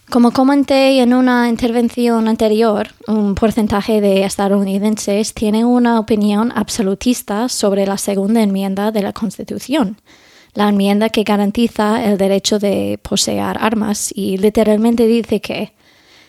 Como 0.08 0.30
comenté 0.30 1.00
en 1.00 1.12
una 1.12 1.48
intervención 1.48 2.28
anterior, 2.28 2.90
un 3.08 3.34
porcentaje 3.34 4.00
de 4.00 4.22
estadounidenses 4.22 5.34
tiene 5.34 5.64
una 5.64 5.98
opinión 5.98 6.52
absolutista 6.54 7.48
sobre 7.48 7.86
la 7.86 7.98
segunda 7.98 8.40
enmienda 8.40 8.92
de 8.92 9.02
la 9.02 9.12
Constitución, 9.12 9.96
la 10.54 10.68
enmienda 10.68 11.08
que 11.08 11.24
garantiza 11.24 12.04
el 12.04 12.18
derecho 12.18 12.60
de 12.60 13.00
poseer 13.02 13.56
armas 13.58 14.12
y 14.14 14.36
literalmente 14.36 15.08
dice 15.08 15.40
que, 15.40 15.72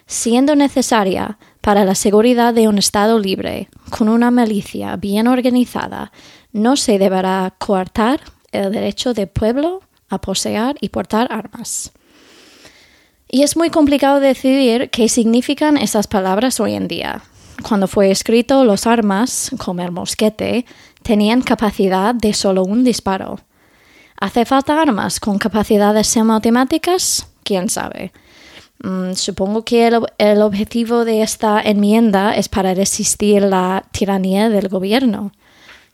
siendo 0.07 0.55
necesaria 0.55 1.37
para 1.63 1.85
la 1.85 1.95
seguridad 1.95 2.53
de 2.53 2.67
un 2.67 2.77
Estado 2.77 3.17
libre, 3.19 3.69
con 3.89 4.09
una 4.09 4.31
milicia 4.31 4.97
bien 4.97 5.27
organizada, 5.29 6.11
no 6.51 6.75
se 6.75 6.99
deberá 6.99 7.55
coartar 7.57 8.19
el 8.51 8.69
derecho 8.73 9.13
del 9.13 9.29
pueblo 9.29 9.79
a 10.09 10.19
poseer 10.19 10.75
y 10.81 10.89
portar 10.89 11.31
armas. 11.31 11.93
Y 13.29 13.43
es 13.43 13.55
muy 13.55 13.69
complicado 13.69 14.19
decidir 14.19 14.89
qué 14.89 15.07
significan 15.07 15.77
esas 15.77 16.07
palabras 16.07 16.59
hoy 16.59 16.73
en 16.73 16.89
día. 16.89 17.21
Cuando 17.65 17.87
fue 17.87 18.11
escrito, 18.11 18.65
los 18.65 18.85
armas, 18.85 19.49
como 19.57 19.83
el 19.83 19.91
mosquete, 19.93 20.65
tenían 21.01 21.41
capacidad 21.41 22.13
de 22.13 22.33
solo 22.33 22.63
un 22.63 22.83
disparo. 22.83 23.39
¿Hace 24.19 24.43
falta 24.43 24.81
armas 24.81 25.21
con 25.21 25.37
capacidades 25.37 26.07
semiautomáticas? 26.07 27.25
¿Quién 27.45 27.69
sabe? 27.69 28.11
Mm, 28.79 29.13
supongo 29.13 29.63
que 29.63 29.87
el, 30.17 30.41
objetivo 30.41 31.05
de 31.05 31.21
esta 31.21 31.61
enmienda 31.61 32.35
es 32.35 32.49
para 32.49 32.73
resistir 32.73 33.41
la 33.43 33.85
tiranía 33.91 34.49
del 34.49 34.67
gobierno. 34.67 35.31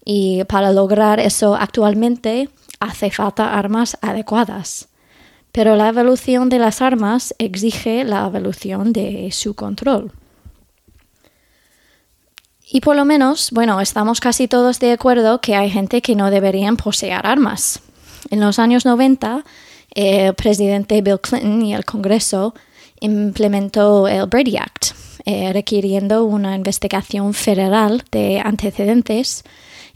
Y 0.05 0.43
para 0.45 0.71
lograr 0.71 1.19
eso 1.19 1.55
actualmente 1.55 2.49
hace 2.79 3.11
falta 3.11 3.53
armas 3.57 3.97
adecuadas. 4.01 4.87
Pero 5.51 5.75
la 5.75 5.89
evolución 5.89 6.49
de 6.49 6.59
las 6.59 6.81
armas 6.81 7.35
exige 7.37 8.03
la 8.03 8.25
evolución 8.25 8.93
de 8.93 9.29
su 9.31 9.55
control. 9.55 10.11
Y 12.71 12.81
por 12.81 12.95
lo 12.95 13.03
menos, 13.03 13.49
bueno, 13.51 13.81
estamos 13.81 14.19
casi 14.19 14.47
todos 14.47 14.79
de 14.79 14.91
acuerdo 14.91 15.41
que 15.41 15.55
hay 15.55 15.71
gente 15.71 16.01
que 16.01 16.15
no 16.15 16.29
deberían 16.29 16.77
poseer 16.77 17.25
armas. 17.25 17.81
En 18.29 18.39
los 18.39 18.59
años 18.59 18.85
90, 18.85 19.43
el 19.95 20.35
presidente 20.35 21.01
Bill 21.01 21.19
Clinton 21.19 21.63
y 21.63 21.73
el 21.73 21.83
Congreso 21.83 22.53
implementó 23.01 24.07
el 24.07 24.25
Brady 24.27 24.57
Act, 24.57 24.87
eh, 25.25 25.51
requiriendo 25.53 26.25
una 26.25 26.55
investigación 26.55 27.33
federal 27.33 28.03
de 28.11 28.41
antecedentes 28.43 29.43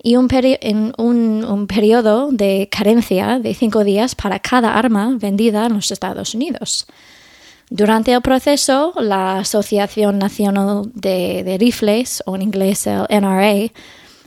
y 0.01 0.17
un, 0.17 0.27
un, 0.97 1.67
periodo 1.67 2.29
de 2.31 2.67
carencia 2.69 3.39
de 3.39 3.53
cinco 3.53 3.83
días 3.83 4.15
para 4.15 4.39
cada 4.39 4.77
arma 4.77 5.15
vendida 5.17 5.65
en 5.65 5.73
los 5.73 5.91
Estados 5.91 6.35
Unidos. 6.35 6.85
Durante 7.69 8.11
el 8.11 8.21
proceso, 8.21 8.93
la 8.99 9.39
Asociación 9.39 10.19
Nacional 10.19 10.91
de, 10.93 11.43
de 11.43 11.57
Rifles, 11.57 12.21
o 12.25 12.35
en 12.35 12.41
inglés 12.41 12.85
el 12.85 13.05
NRA, 13.09 13.71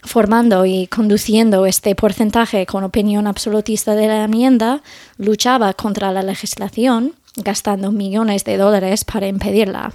formando 0.02 0.64
y 0.64 0.86
conduciendo 0.86 1.66
este 1.66 1.94
porcentaje 1.94 2.64
con 2.64 2.84
opinión 2.84 3.26
absolutista 3.26 3.94
de 3.94 4.06
la 4.06 4.24
enmienda, 4.24 4.82
luchaba 5.18 5.74
contra 5.74 6.10
la 6.12 6.22
legislación, 6.22 7.12
gastando 7.36 7.92
millones 7.92 8.44
de 8.44 8.56
dólares 8.56 9.04
para 9.04 9.28
impedirla. 9.28 9.92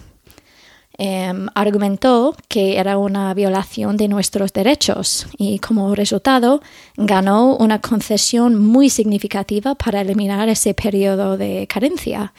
Em, 0.97 1.47
argumentó 1.55 2.35
que 2.47 2.77
era 2.77 2.97
una 2.97 3.33
violación 3.33 3.97
de 3.97 4.07
nuestros 4.07 4.53
derechos 4.53 5.25
y 5.37 5.57
como 5.59 5.95
resultado 5.95 6.61
ganó 6.97 7.55
una 7.55 7.81
concesión 7.81 8.59
muy 8.59 8.89
significativa 8.89 9.73
para 9.73 10.01
eliminar 10.01 10.49
ese 10.49 10.73
periodo 10.73 11.37
de 11.37 11.65
carencia, 11.67 12.33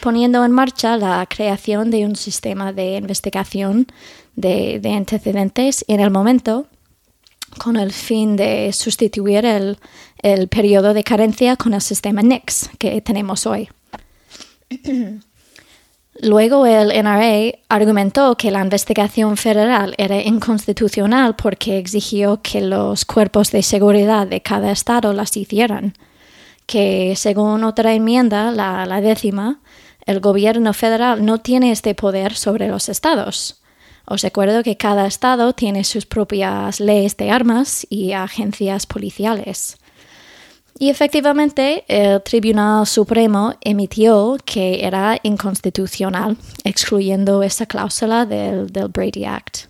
poniendo 0.00 0.44
en 0.44 0.52
marcha 0.52 0.96
la 0.96 1.26
creación 1.26 1.90
de 1.90 2.06
un 2.06 2.16
sistema 2.16 2.72
de 2.72 2.96
investigación 2.96 3.86
de, 4.36 4.80
antecedentes 4.96 5.84
en 5.88 6.00
el 6.00 6.10
momento 6.10 6.68
con 7.58 7.76
el 7.76 7.92
fin 7.92 8.36
de 8.36 8.72
sustituir 8.72 9.44
el, 9.44 9.78
el 10.22 10.48
periodo 10.48 10.94
de 10.94 11.02
carencia 11.02 11.56
con 11.56 11.74
el 11.74 11.82
sistema 11.82 12.22
NICS 12.22 12.70
que 12.78 13.00
tenemos 13.02 13.46
hoy. 13.46 13.68
Luego 16.22 16.66
el 16.66 16.88
NRA 16.88 17.60
argumentó 17.68 18.36
que 18.36 18.50
la 18.50 18.60
investigación 18.60 19.36
federal 19.36 19.94
era 19.96 20.20
inconstitucional 20.20 21.34
porque 21.36 21.78
exigió 21.78 22.42
que 22.42 22.60
los 22.60 23.04
cuerpos 23.04 23.52
de 23.52 23.62
seguridad 23.62 24.26
de 24.26 24.42
cada 24.42 24.70
estado 24.70 25.12
las 25.12 25.36
hicieran, 25.36 25.94
que 26.66 27.14
según 27.16 27.64
otra 27.64 27.94
enmienda, 27.94 28.50
la, 28.50 29.00
décima, 29.00 29.60
el 30.04 30.20
gobierno 30.20 30.74
federal 30.74 31.24
no 31.24 31.38
tiene 31.38 31.70
este 31.72 31.94
poder 31.94 32.34
sobre 32.34 32.68
los 32.68 32.88
estados. 32.88 33.62
Os 34.04 34.22
recuerdo 34.22 34.62
que 34.62 34.76
cada 34.76 35.06
estado 35.06 35.54
tiene 35.54 35.84
sus 35.84 36.04
propias 36.04 36.80
leyes 36.80 37.16
de 37.16 37.30
armas 37.30 37.86
y 37.88 38.12
agencias 38.12 38.84
policiales. 38.84 39.79
Y 40.82 40.88
efectivamente, 40.88 41.84
el 41.88 42.22
Tribunal 42.22 42.86
Supremo 42.86 43.52
emitió 43.60 44.38
que 44.46 44.82
era 44.82 45.18
inconstitucional, 45.22 46.38
excluyendo 46.64 47.42
esa 47.42 47.66
cláusula 47.66 48.24
del, 48.24 48.64
Brady 48.88 49.26
Act. 49.26 49.66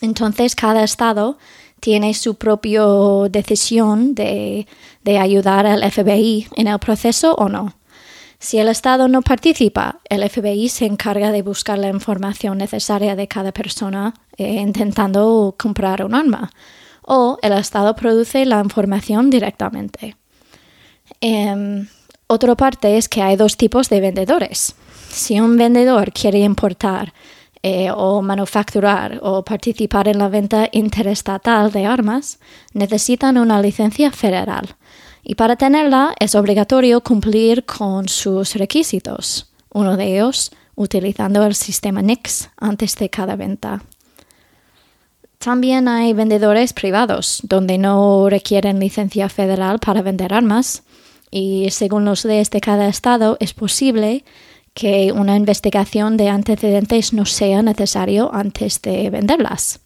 Entonces, 0.00 0.56
cada 0.56 0.82
estado 0.82 1.38
tiene 1.78 2.12
su 2.12 2.34
propia 2.34 2.82
decisión 3.30 4.16
de, 4.16 4.66
de 5.04 5.18
ayudar 5.18 5.64
al 5.64 5.88
FBI 5.88 6.48
en 6.56 6.66
el 6.66 6.80
proceso 6.80 7.36
o 7.36 7.48
no. 7.48 7.76
Si 8.40 8.58
el 8.58 8.68
Estado 8.68 9.06
no 9.06 9.22
participa, 9.22 10.00
el 10.10 10.28
FBI 10.28 10.68
se 10.70 10.86
encarga 10.86 11.30
de 11.30 11.42
buscar 11.42 11.78
la 11.78 11.88
información 11.88 12.58
necesaria 12.58 13.14
de 13.14 13.28
cada 13.28 13.52
persona 13.52 14.12
eh, 14.36 14.54
intentando 14.54 15.54
comprar 15.56 16.04
un 16.04 16.16
arma 16.16 16.50
o 17.06 17.38
el 17.40 17.54
Estado 17.54 17.96
produce 17.96 18.44
la 18.44 18.60
información 18.60 19.30
directamente. 19.30 20.16
Eh, 21.20 21.86
otra 22.26 22.54
parte 22.56 22.96
es 22.96 23.08
que 23.08 23.22
hay 23.22 23.36
dos 23.36 23.56
tipos 23.56 23.88
de 23.88 24.00
vendedores. 24.00 24.74
Si 25.08 25.40
un 25.40 25.56
vendedor 25.56 26.12
quiere 26.12 26.40
importar 26.40 27.14
eh, 27.62 27.90
o 27.90 28.20
manufacturar 28.20 29.18
o 29.22 29.44
participar 29.44 30.08
en 30.08 30.18
la 30.18 30.28
venta 30.28 30.68
interestatal 30.72 31.70
de 31.70 31.86
armas, 31.86 32.38
necesitan 32.74 33.38
una 33.38 33.62
licencia 33.62 34.10
federal. 34.10 34.76
Y 35.22 35.36
para 35.36 35.56
tenerla 35.56 36.14
es 36.18 36.34
obligatorio 36.34 37.00
cumplir 37.00 37.64
con 37.64 38.08
sus 38.08 38.54
requisitos, 38.54 39.52
uno 39.72 39.96
de 39.96 40.14
ellos 40.14 40.52
utilizando 40.74 41.44
el 41.44 41.54
sistema 41.54 42.02
NICS 42.02 42.50
antes 42.56 42.96
de 42.96 43.08
cada 43.08 43.36
venta. 43.36 43.82
También 45.38 45.88
hay 45.88 46.12
vendedores 46.12 46.72
privados, 46.72 47.40
donde 47.42 47.78
no 47.78 48.28
requieren 48.28 48.80
licencia 48.80 49.28
federal 49.28 49.78
para 49.78 50.02
vender 50.02 50.32
armas, 50.32 50.82
y 51.30 51.68
según 51.70 52.04
los 52.04 52.24
leyes 52.24 52.50
de 52.50 52.60
cada 52.60 52.88
estado 52.88 53.36
es 53.40 53.52
posible 53.52 54.24
que 54.74 55.12
una 55.12 55.36
investigación 55.36 56.16
de 56.16 56.28
antecedentes 56.28 57.12
no 57.12 57.24
sea 57.24 57.62
necesario 57.62 58.30
antes 58.32 58.82
de 58.82 59.08
venderlas. 59.10 59.80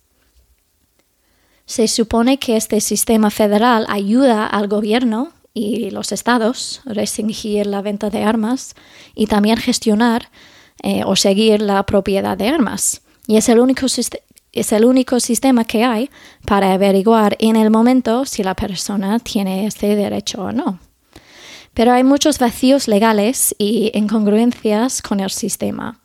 Se 1.65 1.87
supone 1.87 2.39
que 2.39 2.57
este 2.57 2.81
sistema 2.81 3.31
federal 3.31 3.87
ayuda 3.89 4.47
al 4.47 4.67
gobierno 4.67 5.33
y 5.55 5.91
los 5.91 6.11
estados 6.11 6.83
a 6.87 6.95
restringir 6.95 7.67
la 7.67 7.83
venta 7.83 8.11
de 8.11 8.25
armas 8.25 8.75
y 9.15 9.27
también 9.27 9.57
gestionar 9.57 10.31
eh, 10.83 11.03
o 11.05 11.15
seguir 11.15 11.63
la 11.63 11.85
propiedad 11.85 12.37
de 12.37 12.49
armas. 12.49 13.03
Y 13.29 13.37
es 13.37 13.49
el 13.49 13.61
único 13.61 13.87
es 14.53 14.73
el 14.73 14.85
único 14.85 15.21
sistema 15.21 15.65
que 15.65 15.85
hay 15.85 16.11
para 16.45 16.73
averiguar 16.73 17.37
en 17.39 17.57
el 17.57 17.71
momento 17.71 18.25
si 18.25 18.43
la 18.43 18.55
persona 18.55 19.19
tiene 19.19 19.67
este 19.67 19.95
derecho 19.97 20.43
o 20.43 20.53
no. 20.53 20.79
Pero 21.75 21.93
hay 21.93 22.03
muchos 22.03 22.39
vacíos 22.39 22.89
legales 22.89 23.55
y 23.59 23.91
incongruencias 23.95 25.03
con 25.03 25.21
el 25.21 25.31
sistema. 25.31 26.01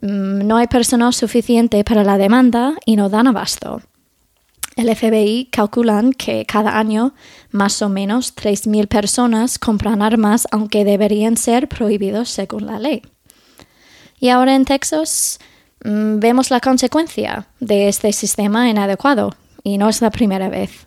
Mm, 0.00 0.46
no 0.46 0.56
hay 0.56 0.66
personal 0.66 1.12
suficiente 1.12 1.82
para 1.84 2.04
la 2.04 2.18
demanda 2.18 2.74
y 2.86 2.96
no 2.96 3.08
dan 3.08 3.26
abasto. 3.26 3.82
El 4.76 4.94
FBI 4.94 5.50
calculan 5.52 6.12
que 6.12 6.44
cada 6.46 6.78
año 6.78 7.14
más 7.50 7.80
o 7.80 7.88
menos 7.88 8.34
3.000 8.34 8.88
personas 8.88 9.58
compran 9.58 10.02
armas 10.02 10.48
aunque 10.50 10.84
deberían 10.84 11.36
ser 11.36 11.68
prohibidos 11.68 12.28
según 12.30 12.66
la 12.66 12.80
ley. 12.80 13.02
Y 14.18 14.30
ahora 14.30 14.54
en 14.54 14.64
Texas 14.64 15.38
vemos 15.84 16.50
la 16.50 16.60
consecuencia 16.60 17.46
de 17.60 17.88
este 17.88 18.12
sistema 18.12 18.68
inadecuado 18.68 19.34
y 19.62 19.78
no 19.78 19.88
es 19.88 20.00
la 20.00 20.10
primera 20.10 20.48
vez. 20.48 20.86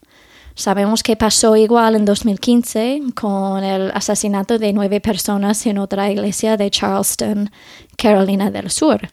Sabemos 0.55 1.03
que 1.03 1.15
pasó 1.15 1.55
igual 1.55 1.95
en 1.95 2.03
2015 2.03 3.01
con 3.13 3.63
el 3.63 3.91
asesinato 3.91 4.57
de 4.57 4.73
nueve 4.73 4.99
personas 4.99 5.63
en 5.67 5.77
otra 5.77 6.09
iglesia 6.09 6.57
de 6.57 6.71
Charleston, 6.71 7.51
Carolina 7.95 8.49
del 8.49 8.71
Sur. 8.71 9.07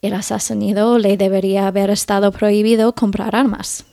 El 0.00 0.14
asesino 0.14 0.98
le 0.98 1.18
debería 1.18 1.66
haber 1.66 1.90
estado 1.90 2.32
prohibido 2.32 2.94
comprar 2.94 3.36
armas. 3.36 3.84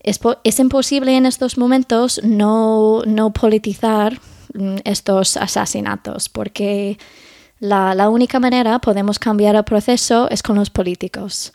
Es, 0.00 0.18
es 0.42 0.58
imposible 0.58 1.16
en 1.16 1.26
estos 1.26 1.58
momentos 1.58 2.20
no, 2.24 3.02
no 3.06 3.32
politizar 3.32 4.18
mm, 4.52 4.78
estos 4.84 5.36
asesinatos 5.36 6.28
porque 6.28 6.98
la, 7.64 8.10
única 8.10 8.40
manera 8.40 8.78
podemos 8.78 9.18
cambiar 9.18 9.56
el 9.56 9.64
proceso 9.64 10.28
es 10.30 10.42
con 10.42 10.56
los 10.56 10.68
políticos. 10.68 11.54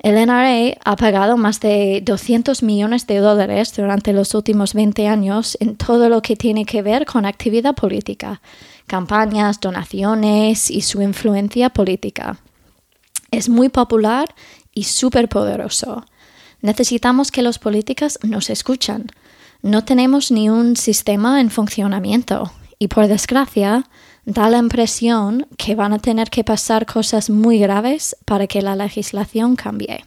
El 0.00 0.14
NRA 0.14 0.76
ha 0.84 0.96
pagado 0.96 1.36
más 1.36 1.60
de 1.60 2.02
200 2.04 2.62
millones 2.62 3.06
de 3.06 3.18
dólares 3.18 3.72
durante 3.76 4.12
los 4.12 4.34
últimos 4.34 4.74
20 4.74 5.06
años 5.06 5.56
en 5.60 5.76
todo 5.76 6.08
lo 6.08 6.22
que 6.22 6.34
tiene 6.36 6.64
que 6.64 6.82
ver 6.82 7.06
con 7.06 7.24
actividad 7.24 7.74
política, 7.74 8.40
campañas, 8.86 9.60
donaciones 9.60 10.70
y 10.70 10.82
su 10.82 11.02
influencia 11.02 11.70
política. 11.70 12.38
Es 13.30 13.48
muy 13.48 13.68
popular 13.68 14.34
y 14.72 14.84
súper 14.84 15.28
poderoso. 15.28 16.04
Necesitamos 16.62 17.30
que 17.30 17.42
los 17.42 17.60
políticos 17.60 18.18
nos 18.22 18.50
escuchen. 18.50 19.06
No 19.62 19.84
tenemos 19.84 20.32
ni 20.32 20.48
un 20.50 20.76
sistema 20.76 21.40
en 21.40 21.50
funcionamiento 21.50 22.52
y 22.78 22.88
por 22.88 23.06
desgracia 23.06 23.84
da 24.28 24.50
la 24.50 24.58
impresión 24.58 25.46
que 25.56 25.74
van 25.74 25.94
a 25.94 25.98
tener 25.98 26.28
que 26.28 26.44
pasar 26.44 26.84
cosas 26.84 27.30
muy 27.30 27.58
graves 27.58 28.14
para 28.26 28.46
que 28.46 28.60
la 28.60 28.76
legislación 28.76 29.56
cambie. 29.56 30.04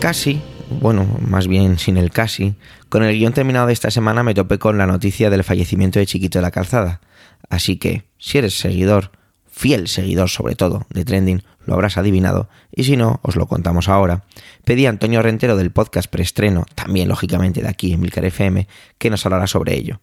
Casi, 0.00 0.40
bueno, 0.80 1.06
más 1.20 1.46
bien 1.48 1.78
sin 1.78 1.98
el 1.98 2.10
casi, 2.10 2.54
con 2.88 3.02
el 3.02 3.18
guion 3.18 3.34
terminado 3.34 3.66
de 3.66 3.74
esta 3.74 3.90
semana 3.90 4.22
me 4.22 4.32
topé 4.32 4.58
con 4.58 4.78
la 4.78 4.86
noticia 4.86 5.28
del 5.28 5.44
fallecimiento 5.44 5.98
de 5.98 6.06
Chiquito 6.06 6.38
de 6.38 6.42
la 6.44 6.50
Calzada. 6.50 7.02
Así 7.50 7.76
que, 7.76 8.04
si 8.16 8.38
eres 8.38 8.58
seguidor, 8.58 9.10
fiel 9.50 9.88
seguidor 9.88 10.30
sobre 10.30 10.54
todo, 10.54 10.86
de 10.88 11.04
Trending, 11.04 11.42
lo 11.66 11.74
habrás 11.74 11.98
adivinado, 11.98 12.48
y 12.72 12.84
si 12.84 12.96
no, 12.96 13.20
os 13.22 13.36
lo 13.36 13.46
contamos 13.46 13.88
ahora. 13.88 14.24
Pedí 14.64 14.86
a 14.86 14.90
Antonio 14.90 15.22
Rentero 15.22 15.56
del 15.56 15.70
podcast 15.70 16.10
Preestreno, 16.10 16.64
también 16.74 17.08
lógicamente 17.08 17.62
de 17.62 17.68
aquí 17.68 17.92
en 17.92 18.00
Milcar 18.00 18.24
FM, 18.24 18.66
que 18.98 19.10
nos 19.10 19.24
hablará 19.26 19.46
sobre 19.46 19.74
ello. 19.74 20.00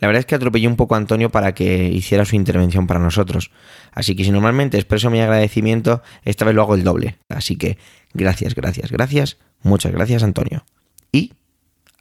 La 0.00 0.08
verdad 0.08 0.20
es 0.20 0.26
que 0.26 0.34
atropellé 0.34 0.66
un 0.66 0.76
poco 0.76 0.94
a 0.94 0.98
Antonio 0.98 1.30
para 1.30 1.54
que 1.54 1.88
hiciera 1.88 2.24
su 2.24 2.36
intervención 2.36 2.86
para 2.86 3.00
nosotros. 3.00 3.50
Así 3.92 4.16
que 4.16 4.24
si 4.24 4.30
normalmente 4.30 4.76
expreso 4.76 5.08
mi 5.08 5.20
agradecimiento, 5.20 6.02
esta 6.24 6.44
vez 6.44 6.54
lo 6.54 6.62
hago 6.62 6.74
el 6.74 6.84
doble. 6.84 7.16
Así 7.28 7.56
que 7.56 7.78
gracias, 8.12 8.54
gracias, 8.54 8.90
gracias. 8.90 9.38
Muchas 9.62 9.92
gracias, 9.92 10.22
Antonio. 10.22 10.64
Y 11.12 11.32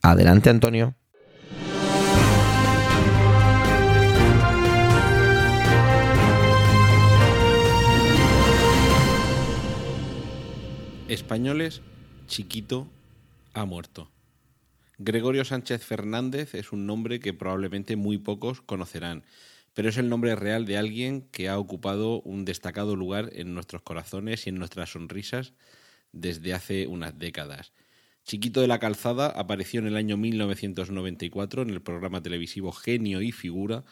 adelante, 0.02 0.50
Antonio. 0.50 0.96
Españoles, 11.14 11.82
Chiquito 12.26 12.88
ha 13.54 13.66
muerto. 13.66 14.10
Gregorio 14.98 15.46
Sánchez 15.46 15.84
Fernández 15.84 16.56
es 16.56 16.72
un 16.72 16.88
nombre 16.88 17.20
que 17.20 17.36
probablemente 17.36 17.96
muy 17.96 18.18
pocos 18.18 18.62
conocerán, 18.62 19.24
pero 19.76 19.90
es 19.90 19.98
el 19.98 20.10
nombre 20.10 20.36
real 20.36 20.66
de 20.66 20.78
alguien 20.78 21.22
que 21.30 21.50
ha 21.50 21.60
ocupado 21.60 22.22
un 22.22 22.46
destacado 22.46 22.96
lugar 22.96 23.30
en 23.34 23.54
nuestros 23.54 23.84
corazones 23.84 24.48
y 24.48 24.50
en 24.50 24.58
nuestras 24.58 24.94
sonrisas 24.94 25.54
desde 26.14 26.56
hace 26.56 26.88
unas 26.88 27.20
décadas. 27.20 27.74
Chiquito 28.24 28.62
de 28.62 28.68
la 28.68 28.80
Calzada 28.80 29.28
apareció 29.28 29.82
en 29.82 29.88
el 29.88 29.98
año 29.98 30.18
1994 30.18 31.62
en 31.62 31.70
el 31.70 31.82
programa 31.84 32.24
televisivo 32.24 32.72
Genio 32.72 33.22
y 33.22 33.32
Figura 33.32 33.84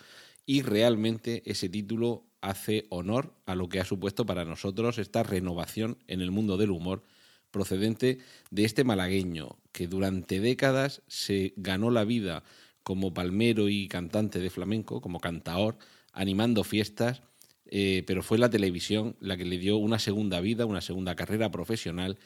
y 0.45 0.61
realmente 0.61 1.43
ese 1.45 1.69
título 1.69 2.25
hace 2.41 2.85
honor 2.89 3.35
a 3.45 3.55
lo 3.55 3.69
que 3.69 3.79
ha 3.79 3.85
supuesto 3.85 4.25
para 4.25 4.45
nosotros 4.45 4.97
esta 4.97 5.23
renovación 5.23 5.97
en 6.07 6.21
el 6.21 6.31
mundo 6.31 6.57
del 6.57 6.71
humor 6.71 7.03
procedente 7.51 8.19
de 8.49 8.65
este 8.65 8.83
malagueño 8.83 9.59
que 9.71 9.87
durante 9.87 10.39
décadas 10.39 11.03
se 11.07 11.53
ganó 11.57 11.91
la 11.91 12.05
vida 12.05 12.43
como 12.83 13.13
palmero 13.13 13.69
y 13.69 13.87
cantante 13.87 14.39
de 14.39 14.49
flamenco, 14.49 15.01
como 15.01 15.19
cantaor, 15.19 15.77
animando 16.13 16.63
fiestas, 16.63 17.21
eh, 17.65 18.03
pero 18.07 18.23
fue 18.23 18.37
la 18.37 18.49
televisión 18.49 19.15
la 19.19 19.37
que 19.37 19.45
le 19.45 19.57
dio 19.57 19.77
una 19.77 19.99
segunda 19.99 20.41
vida, 20.41 20.65
una 20.65 20.81
segunda 20.81 21.15
carrera 21.15 21.51
profesional, 21.51 22.17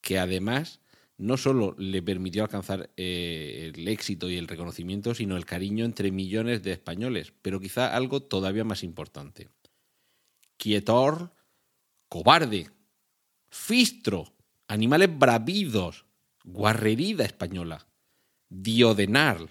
que 0.00 0.18
además 0.18 0.80
no 1.18 1.36
solo 1.36 1.74
le 1.78 2.00
permitió 2.00 2.42
alcanzar 2.42 2.90
eh, 2.96 3.72
el 3.74 3.88
éxito 3.88 4.30
y 4.30 4.36
el 4.36 4.46
reconocimiento, 4.46 5.14
sino 5.14 5.36
el 5.36 5.44
cariño 5.44 5.84
entre 5.84 6.12
millones 6.12 6.62
de 6.62 6.72
españoles, 6.72 7.32
pero 7.42 7.60
quizá 7.60 7.94
algo 7.94 8.22
todavía 8.22 8.64
más 8.64 8.84
importante. 8.84 9.48
Quietor, 10.56 11.32
cobarde, 12.08 12.70
fistro, 13.50 14.32
animales 14.68 15.10
bravidos, 15.18 16.06
guarrerida 16.44 17.24
española, 17.24 17.88
diodenal, 18.48 19.50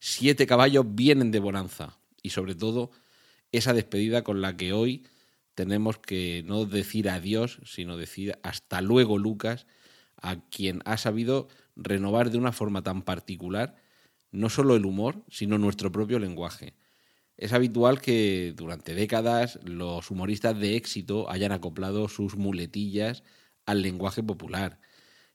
siete 0.00 0.46
caballos 0.46 0.86
vienen 0.88 1.30
de 1.30 1.40
bonanza 1.40 1.98
y 2.22 2.30
sobre 2.30 2.54
todo 2.54 2.90
esa 3.52 3.74
despedida 3.74 4.24
con 4.24 4.40
la 4.40 4.56
que 4.56 4.72
hoy 4.72 5.06
tenemos 5.54 5.98
que 5.98 6.42
no 6.46 6.64
decir 6.64 7.10
adiós, 7.10 7.60
sino 7.64 7.96
decir 7.96 8.38
hasta 8.42 8.80
luego 8.80 9.18
Lucas, 9.18 9.66
a 10.22 10.36
quien 10.50 10.82
ha 10.84 10.96
sabido 10.96 11.48
renovar 11.76 12.30
de 12.30 12.38
una 12.38 12.52
forma 12.52 12.82
tan 12.82 13.02
particular 13.02 13.76
no 14.30 14.50
solo 14.50 14.76
el 14.76 14.84
humor, 14.84 15.24
sino 15.28 15.58
nuestro 15.58 15.90
propio 15.90 16.18
lenguaje. 16.18 16.74
Es 17.36 17.52
habitual 17.52 18.00
que 18.00 18.52
durante 18.56 18.94
décadas 18.94 19.58
los 19.64 20.10
humoristas 20.10 20.58
de 20.58 20.76
éxito 20.76 21.30
hayan 21.30 21.52
acoplado 21.52 22.08
sus 22.08 22.36
muletillas 22.36 23.22
al 23.64 23.82
lenguaje 23.82 24.22
popular. 24.22 24.80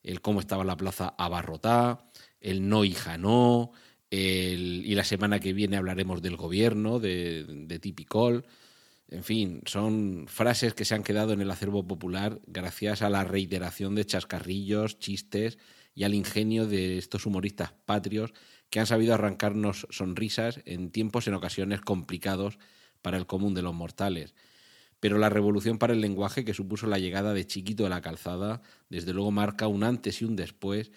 El 0.04 0.22
cómo 0.22 0.42
estaba 0.42 0.66
la 0.66 0.78
plaza 0.78 1.16
abarrotada, 1.18 2.10
el 2.42 2.68
no 2.68 2.84
hija 2.84 3.18
no, 3.18 3.72
y 4.12 4.94
la 4.94 5.04
semana 5.06 5.40
que 5.40 5.54
viene 5.54 5.78
hablaremos 5.78 6.22
del 6.22 6.36
gobierno, 6.36 7.00
de, 7.00 7.46
de 7.46 7.80
Tipicol. 7.80 8.46
En 9.14 9.24
fin, 9.24 9.62
son 9.68 10.26
frases 10.28 10.74
que 10.74 10.86
se 10.86 10.96
han 10.96 11.04
quedado 11.04 11.34
en 11.34 11.42
el 11.42 11.52
acervo 11.52 11.86
popular 11.86 12.42
gracias 12.48 13.04
a 13.04 13.12
la 13.12 13.24
reiteración 13.24 13.94
de 13.94 14.08
chascarrillos, 14.08 14.98
chistes 14.98 15.60
y 15.94 16.04
al 16.04 16.16
ingenio 16.16 16.66
de 16.66 16.98
estos 16.98 17.28
humoristas 17.28 17.74
patrios 17.86 18.34
que 18.72 18.80
han 18.80 18.88
sabido 18.88 19.14
arrancarnos 19.14 19.86
sonrisas 19.92 20.62
en 20.66 20.90
tiempos 20.90 21.28
en 21.28 21.36
ocasiones 21.36 21.80
complicados 21.80 22.58
para 23.04 23.18
el 23.18 23.28
común 23.28 23.54
de 23.54 23.62
los 23.62 23.76
mortales. 23.76 24.34
Pero 25.00 25.20
la 25.20 25.30
revolución 25.30 25.78
para 25.78 25.94
el 25.94 26.02
lenguaje 26.02 26.44
que 26.44 26.56
supuso 26.56 26.88
la 26.88 26.98
llegada 26.98 27.36
de 27.36 27.46
Chiquito 27.46 27.86
a 27.86 27.90
la 27.90 28.02
calzada, 28.02 28.64
desde 28.90 29.14
luego 29.14 29.30
marca 29.30 29.68
un 29.68 29.84
antes 29.84 30.24
y 30.24 30.26
un 30.26 30.36
después 30.36 30.92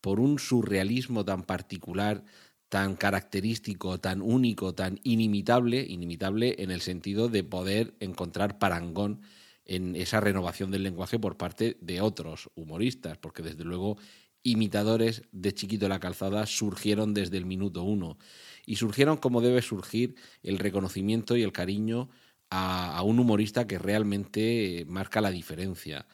por 0.00 0.20
un 0.20 0.38
surrealismo 0.38 1.22
tan 1.22 1.42
particular, 1.42 2.24
tan 2.68 2.96
característico, 2.96 3.98
tan 3.98 4.20
único, 4.20 4.74
tan 4.74 5.00
inimitable, 5.02 5.84
inimitable 5.88 6.56
en 6.58 6.70
el 6.70 6.80
sentido 6.80 7.28
de 7.28 7.44
poder 7.44 7.94
encontrar 8.00 8.58
parangón 8.58 9.22
en 9.64 9.96
esa 9.96 10.20
renovación 10.20 10.70
del 10.70 10.82
lenguaje 10.82 11.18
por 11.18 11.36
parte 11.36 11.76
de 11.80 12.00
otros 12.00 12.50
humoristas, 12.54 13.18
porque 13.18 13.42
desde 13.42 13.64
luego 13.64 13.98
imitadores 14.42 15.22
de 15.32 15.52
Chiquito 15.52 15.88
la 15.88 16.00
Calzada 16.00 16.46
surgieron 16.46 17.14
desde 17.14 17.36
el 17.36 17.44
minuto 17.44 17.82
uno 17.82 18.18
y 18.66 18.76
surgieron 18.76 19.16
como 19.16 19.40
debe 19.40 19.62
surgir 19.62 20.14
el 20.42 20.58
reconocimiento 20.58 21.36
y 21.36 21.42
el 21.42 21.52
cariño 21.52 22.08
a, 22.50 23.02
un 23.02 23.18
humorista 23.18 23.66
que 23.66 23.78
realmente 23.78 24.84
marca 24.88 25.20
la 25.20 25.30
diferencia, 25.30 26.06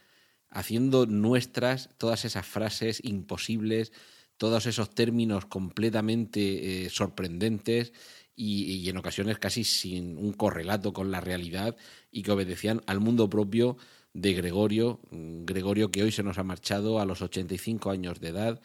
haciendo 0.50 1.06
nuestras 1.06 1.90
todas 1.98 2.24
esas 2.24 2.46
frases 2.46 3.00
imposibles, 3.04 3.92
todos 4.36 4.66
esos 4.66 4.90
términos 4.90 5.46
completamente 5.46 6.84
eh, 6.84 6.90
sorprendentes 6.90 7.92
y, 8.36 8.88
en 8.88 8.96
ocasiones 8.96 9.38
casi 9.38 9.64
sin 9.64 10.18
un 10.18 10.32
correlato 10.32 10.92
con 10.92 11.10
la 11.10 11.20
realidad 11.20 11.76
y 12.10 12.22
que 12.22 12.32
obedecían 12.32 12.82
al 12.86 13.00
mundo 13.00 13.30
propio 13.30 13.76
de 14.12 14.32
Gregorio, 14.32 15.00
Gregorio 15.10 15.90
que 15.90 16.02
hoy 16.02 16.12
se 16.12 16.22
nos 16.22 16.38
ha 16.38 16.44
marchado 16.44 17.00
a 17.00 17.04
los 17.04 17.22
85 17.22 17.90
años 17.90 18.20
de 18.20 18.28
edad. 18.28 18.60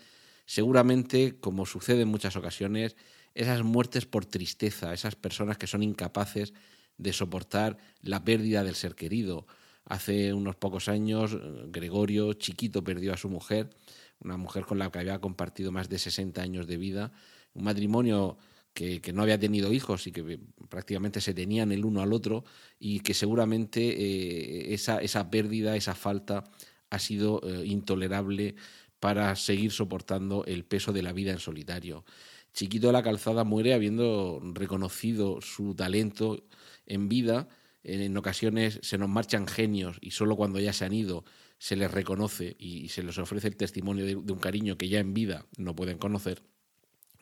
Seguramente, 0.46 1.38
como 1.40 1.66
sucede 1.66 2.02
en 2.02 2.08
muchas 2.08 2.36
ocasiones, 2.36 2.96
esas 3.36 3.64
muertes 3.64 4.06
por 4.06 4.26
tristeza, 4.26 4.94
esas 4.94 5.16
personas 5.16 5.58
que 5.58 5.68
son 5.68 5.84
incapaces 5.84 6.54
de 6.98 7.14
soportar 7.14 7.78
la 8.02 8.24
pérdida 8.24 8.64
del 8.64 8.76
ser 8.76 8.96
querido. 8.96 9.46
Hace 9.86 10.34
unos 10.34 10.56
pocos 10.56 10.88
años, 10.88 11.38
Gregorio, 11.68 12.34
chiquito, 12.34 12.84
perdió 12.84 13.14
a 13.14 13.18
su 13.18 13.30
mujer, 13.30 13.70
una 14.22 14.38
mujer 14.38 14.66
con 14.66 14.80
la 14.80 14.92
que 14.92 15.00
había 15.00 15.20
compartido 15.20 15.72
más 15.72 15.90
de 15.90 16.00
60 16.00 16.42
años 16.42 16.68
de 16.68 16.78
vida, 16.78 17.12
un 17.54 17.64
matrimonio 17.64 18.38
que, 18.74 19.02
no 19.14 19.24
había 19.24 19.40
tenido 19.40 19.74
hijos 19.74 20.08
y 20.08 20.12
que 20.12 20.40
prácticamente 20.70 21.22
se 21.22 21.34
tenían 21.34 21.72
el 21.72 21.86
uno 21.86 22.02
al 22.02 22.14
otro 22.14 22.46
y 22.80 23.02
que 23.02 23.14
seguramente 23.14 23.82
eh, 23.82 24.74
esa, 24.74 25.02
esa, 25.02 25.30
pérdida, 25.30 25.76
esa 25.76 25.96
falta 25.96 26.44
ha 26.90 27.00
sido 27.00 27.42
eh, 27.44 27.66
intolerable 27.66 28.56
para 29.00 29.36
seguir 29.36 29.72
soportando 29.72 30.46
el 30.46 30.66
peso 30.66 30.94
de 30.94 31.04
la 31.04 31.14
vida 31.14 31.32
en 31.32 31.40
solitario. 31.40 32.06
Chiquito 32.54 32.88
de 32.88 32.94
la 32.94 33.04
Calzada 33.04 33.44
muere 33.44 33.74
habiendo 33.74 34.42
reconocido 34.54 35.42
su 35.42 35.76
talento 35.76 36.44
en 36.86 37.08
vida, 37.08 37.48
en, 37.84 38.16
ocasiones 38.18 38.80
se 38.82 38.98
nos 38.98 39.10
marchan 39.10 39.48
genios 39.48 39.98
y 40.02 40.12
solo 40.12 40.36
cuando 40.36 40.60
ya 40.60 40.74
se 40.74 40.86
han 40.86 40.94
ido 40.94 41.24
se 41.60 41.76
les 41.76 41.92
reconoce 41.92 42.56
y 42.58 42.90
se 42.90 43.04
les 43.04 43.18
ofrece 43.20 43.48
el 43.48 43.56
testimonio 43.56 44.06
de, 44.06 44.16
un 44.16 44.40
cariño 44.40 44.78
que 44.78 44.90
ya 44.90 45.00
en 45.00 45.14
vida 45.14 45.46
no 45.58 45.76
pueden 45.76 46.00
conocer. 46.00 46.42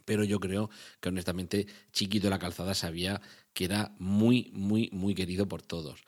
Pero 0.06 0.24
yo 0.24 0.40
creo 0.40 0.70
que 1.02 1.10
honestamente 1.10 1.68
Chiquito 1.92 2.30
la 2.30 2.40
Calzada 2.40 2.74
sabía 2.74 3.22
que 3.52 3.66
era 3.66 3.94
muy, 4.00 4.50
muy, 4.54 4.90
muy 4.94 5.14
querido 5.14 5.50
por 5.50 5.62
todos. 5.62 6.06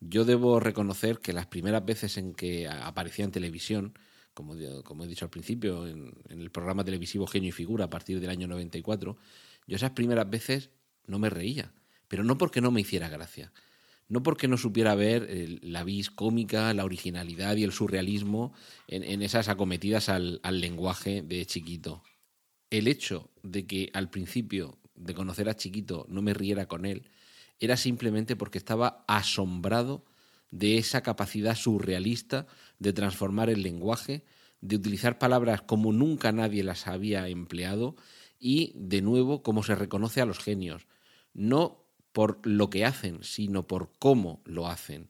Yo 0.00 0.24
debo 0.24 0.58
reconocer 0.58 1.18
que 1.18 1.34
las 1.34 1.46
primeras 1.46 1.84
veces 1.84 2.16
en 2.16 2.32
que 2.32 2.66
aparecía 2.66 3.26
en 3.26 3.30
televisión, 3.30 3.98
como, 4.32 4.54
como 4.84 5.04
he 5.04 5.08
dicho 5.08 5.26
al 5.26 5.30
principio, 5.30 5.86
en, 5.86 6.14
en, 6.30 6.40
el 6.40 6.50
programa 6.50 6.84
televisivo 6.84 7.26
Genio 7.26 7.50
y 7.50 7.52
Figura 7.52 7.84
a 7.84 7.90
partir 7.90 8.18
del 8.20 8.30
año 8.30 8.48
94, 8.48 9.18
yo 9.66 9.76
esas 9.76 9.90
primeras 9.90 10.30
veces 10.30 10.70
no 11.06 11.18
me 11.18 11.28
reía 11.28 11.74
pero 12.12 12.24
no 12.24 12.36
porque 12.36 12.60
no 12.60 12.70
me 12.70 12.82
hiciera 12.82 13.08
gracia, 13.08 13.54
no 14.12 14.22
porque 14.22 14.46
no 14.46 14.58
supiera 14.58 14.94
ver 14.94 15.26
eh, 15.30 15.58
la 15.62 15.84
vis 15.84 16.10
cómica, 16.10 16.74
la 16.74 16.84
originalidad 16.84 17.56
y 17.56 17.64
el 17.64 17.72
surrealismo 17.72 18.52
en, 18.86 19.22
esas 19.22 19.48
acometidas 19.48 20.10
al, 20.10 20.38
al 20.42 20.60
lenguaje 20.60 21.22
de 21.22 21.46
Chiquito. 21.46 22.02
El 22.68 22.88
hecho 22.88 23.30
de 23.42 23.66
que 23.66 23.88
al 23.94 24.10
principio 24.10 24.78
de 24.94 25.14
conocer 25.14 25.48
a 25.48 25.56
Chiquito 25.56 26.04
no 26.10 26.20
me 26.20 26.34
riera 26.34 26.66
con 26.66 26.84
él 26.84 27.08
era 27.58 27.78
simplemente 27.78 28.36
porque 28.36 28.58
estaba 28.58 29.02
asombrado 29.08 30.04
de 30.50 30.76
esa 30.76 31.02
capacidad 31.02 31.56
surrealista 31.56 32.46
de 32.78 32.92
transformar 32.92 33.48
el 33.48 33.62
lenguaje, 33.62 34.26
de 34.60 34.76
utilizar 34.76 35.18
palabras 35.18 35.62
como 35.62 35.90
nunca 35.90 36.32
nadie 36.32 36.62
las 36.64 36.86
había 36.86 37.28
empleado 37.28 37.96
y, 38.38 38.74
de 38.74 39.00
nuevo, 39.00 39.42
cómo 39.42 39.62
se 39.62 39.74
reconoce 39.74 40.20
a 40.20 40.26
los 40.26 40.38
genios. 40.38 40.86
No 41.32 41.81
por 42.12 42.38
lo 42.46 42.70
que 42.70 42.84
hacen, 42.84 43.22
sino 43.22 43.66
por 43.66 43.90
cómo 43.98 44.40
lo 44.44 44.68
hacen. 44.68 45.08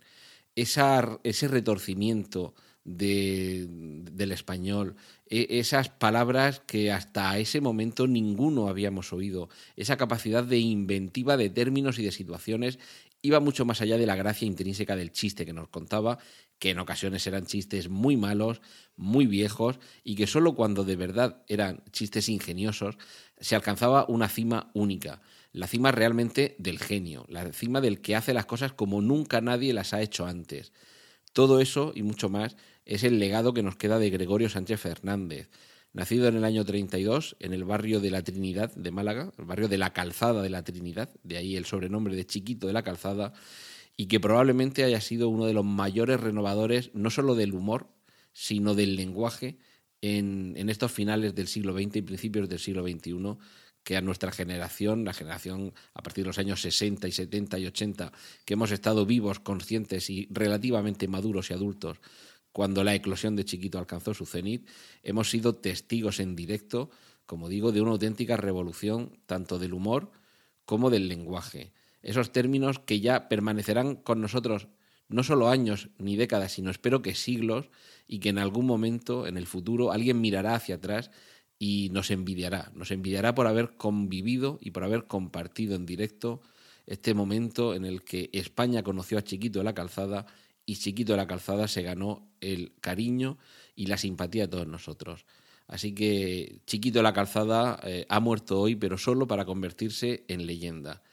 ese 0.54 1.48
retorcimiento 1.48 2.54
del 2.84 4.32
español, 4.32 4.96
e, 5.26 5.46
esas 5.60 5.88
palabras 5.88 6.60
que 6.66 6.90
hasta 6.90 7.38
ese 7.38 7.60
momento 7.60 8.06
ninguno 8.06 8.68
habíamos 8.68 9.12
oído, 9.12 9.48
esa 9.76 9.96
capacidad 9.96 10.44
de 10.44 10.58
inventiva 10.58 11.36
de 11.36 11.50
términos 11.50 11.98
y 11.98 12.04
de 12.04 12.12
situaciones 12.12 12.78
iba 13.22 13.38
mucho 13.38 13.64
más 13.64 13.80
allá 13.80 13.98
de 13.98 14.06
la 14.06 14.16
gracia 14.16 14.46
intrínseca 14.46 14.96
del 14.96 15.12
chiste 15.12 15.46
que 15.46 15.52
nos 15.52 15.68
contaba, 15.68 16.18
que 16.58 16.70
en 16.70 16.80
ocasiones 16.80 17.24
eran 17.26 17.46
chistes 17.46 17.88
muy 17.88 18.16
malos, 18.16 18.60
muy 18.96 19.26
viejos, 19.26 19.78
y 20.02 20.16
que 20.16 20.26
solo 20.26 20.54
cuando 20.54 20.84
de 20.84 20.96
verdad 20.96 21.42
eran 21.46 21.84
chistes 21.92 22.28
ingeniosos 22.28 22.98
se 23.40 23.54
alcanzaba 23.54 24.06
una 24.08 24.28
cima 24.28 24.70
única 24.74 25.22
la 25.52 25.66
cima 25.66 25.92
realmente 25.92 26.56
del 26.58 26.78
genio, 26.78 27.26
la 27.28 27.52
cima 27.52 27.80
del 27.80 28.00
que 28.00 28.16
hace 28.16 28.32
las 28.32 28.46
cosas 28.46 28.72
como 28.72 29.02
nunca 29.02 29.40
nadie 29.40 29.74
las 29.74 29.92
ha 29.92 30.00
hecho 30.00 30.26
antes. 30.26 30.72
Todo 31.32 31.60
eso 31.60 31.92
y 31.94 32.02
mucho 32.02 32.28
más 32.28 32.56
es 32.84 33.04
el 33.04 33.18
legado 33.18 33.54
que 33.54 33.62
nos 33.62 33.76
queda 33.76 33.98
de 33.98 34.10
Gregorio 34.10 34.48
Sánchez 34.48 34.80
Fernández, 34.80 35.50
nacido 35.92 36.28
en 36.28 36.36
el 36.36 36.44
año 36.44 36.64
32 36.64 37.36
en 37.38 37.52
el 37.52 37.64
barrio 37.64 38.00
de 38.00 38.10
la 38.10 38.22
Trinidad 38.22 38.74
de 38.74 38.90
Málaga, 38.90 39.32
el 39.38 39.44
barrio 39.44 39.68
de 39.68 39.78
la 39.78 39.92
Calzada 39.92 40.42
de 40.42 40.50
la 40.50 40.64
Trinidad, 40.64 41.10
de 41.22 41.36
ahí 41.36 41.56
el 41.56 41.66
sobrenombre 41.66 42.16
de 42.16 42.26
Chiquito 42.26 42.66
de 42.66 42.72
la 42.72 42.82
Calzada, 42.82 43.34
y 43.96 44.06
que 44.06 44.20
probablemente 44.20 44.84
haya 44.84 45.02
sido 45.02 45.28
uno 45.28 45.44
de 45.44 45.52
los 45.52 45.66
mayores 45.66 46.18
renovadores 46.18 46.90
no 46.94 47.10
solo 47.10 47.34
del 47.34 47.52
humor, 47.52 47.88
sino 48.32 48.74
del 48.74 48.96
lenguaje 48.96 49.58
en, 50.00 50.54
en 50.56 50.70
estos 50.70 50.90
finales 50.90 51.34
del 51.34 51.46
siglo 51.46 51.74
XX 51.74 51.96
y 51.96 52.02
principios 52.02 52.48
del 52.48 52.58
siglo 52.58 52.82
XXI 52.82 53.38
que 53.84 53.96
a 53.96 54.00
nuestra 54.00 54.32
generación, 54.32 55.04
la 55.04 55.12
generación 55.12 55.74
a 55.94 56.02
partir 56.02 56.24
de 56.24 56.28
los 56.28 56.38
años 56.38 56.60
60 56.62 57.08
y 57.08 57.12
70 57.12 57.58
y 57.58 57.66
80, 57.66 58.12
que 58.44 58.54
hemos 58.54 58.70
estado 58.70 59.06
vivos, 59.06 59.40
conscientes 59.40 60.08
y 60.10 60.28
relativamente 60.30 61.08
maduros 61.08 61.50
y 61.50 61.54
adultos 61.54 61.98
cuando 62.52 62.84
la 62.84 62.94
eclosión 62.94 63.34
de 63.34 63.44
Chiquito 63.44 63.78
alcanzó 63.78 64.14
su 64.14 64.26
cenit, 64.26 64.68
hemos 65.02 65.30
sido 65.30 65.54
testigos 65.54 66.20
en 66.20 66.36
directo, 66.36 66.90
como 67.26 67.48
digo, 67.48 67.72
de 67.72 67.80
una 67.80 67.92
auténtica 67.92 68.36
revolución 68.36 69.18
tanto 69.26 69.58
del 69.58 69.72
humor 69.72 70.12
como 70.66 70.90
del 70.90 71.08
lenguaje. 71.08 71.72
Esos 72.02 72.30
términos 72.30 72.78
que 72.78 73.00
ya 73.00 73.28
permanecerán 73.28 73.96
con 73.96 74.20
nosotros 74.20 74.68
no 75.08 75.22
solo 75.22 75.48
años 75.48 75.88
ni 75.98 76.16
décadas, 76.16 76.52
sino 76.52 76.70
espero 76.70 77.02
que 77.02 77.14
siglos, 77.14 77.68
y 78.06 78.18
que 78.18 78.28
en 78.30 78.38
algún 78.38 78.66
momento, 78.66 79.26
en 79.26 79.36
el 79.36 79.46
futuro, 79.46 79.92
alguien 79.92 80.20
mirará 80.20 80.54
hacia 80.54 80.76
atrás 80.76 81.10
y 81.64 81.90
nos 81.90 82.10
envidiará, 82.10 82.72
nos 82.74 82.90
envidiará 82.90 83.36
por 83.36 83.46
haber 83.46 83.76
convivido 83.76 84.58
y 84.60 84.72
por 84.72 84.82
haber 84.82 85.04
compartido 85.04 85.76
en 85.76 85.86
directo 85.86 86.40
este 86.88 87.14
momento 87.14 87.76
en 87.76 87.84
el 87.84 88.02
que 88.02 88.30
España 88.32 88.82
conoció 88.82 89.16
a 89.16 89.22
Chiquito 89.22 89.60
de 89.60 89.66
la 89.66 89.72
Calzada 89.72 90.26
y 90.66 90.74
Chiquito 90.74 91.12
de 91.12 91.18
la 91.18 91.28
Calzada 91.28 91.68
se 91.68 91.82
ganó 91.82 92.28
el 92.40 92.72
cariño 92.80 93.38
y 93.76 93.86
la 93.86 93.96
simpatía 93.96 94.42
de 94.42 94.48
todos 94.48 94.66
nosotros. 94.66 95.24
Así 95.68 95.94
que 95.94 96.62
Chiquito 96.66 96.98
de 96.98 97.04
la 97.04 97.12
Calzada 97.12 97.78
eh, 97.84 98.06
ha 98.08 98.18
muerto 98.18 98.58
hoy, 98.58 98.74
pero 98.74 98.98
solo 98.98 99.28
para 99.28 99.44
convertirse 99.44 100.24
en 100.26 100.48
leyenda. 100.48 101.04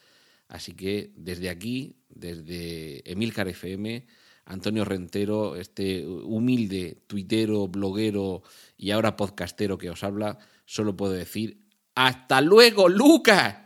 Así 0.47 0.73
que 0.73 1.11
desde 1.15 1.49
aquí, 1.49 1.95
desde 2.09 3.03
Emilcar 3.11 3.47
FM, 3.49 4.03
Antonio 4.49 4.83
Rentero, 4.83 5.55
este 5.55 6.05
humilde 6.07 7.03
tuitero, 7.05 7.67
bloguero 7.67 8.41
y 8.77 8.89
ahora 8.89 9.15
podcastero 9.15 9.77
que 9.77 9.91
os 9.91 10.03
habla, 10.03 10.39
solo 10.65 10.97
puedo 10.97 11.13
decir, 11.13 11.61
¡Hasta 11.93 12.41
luego, 12.41 12.89
Lucas! 12.89 13.57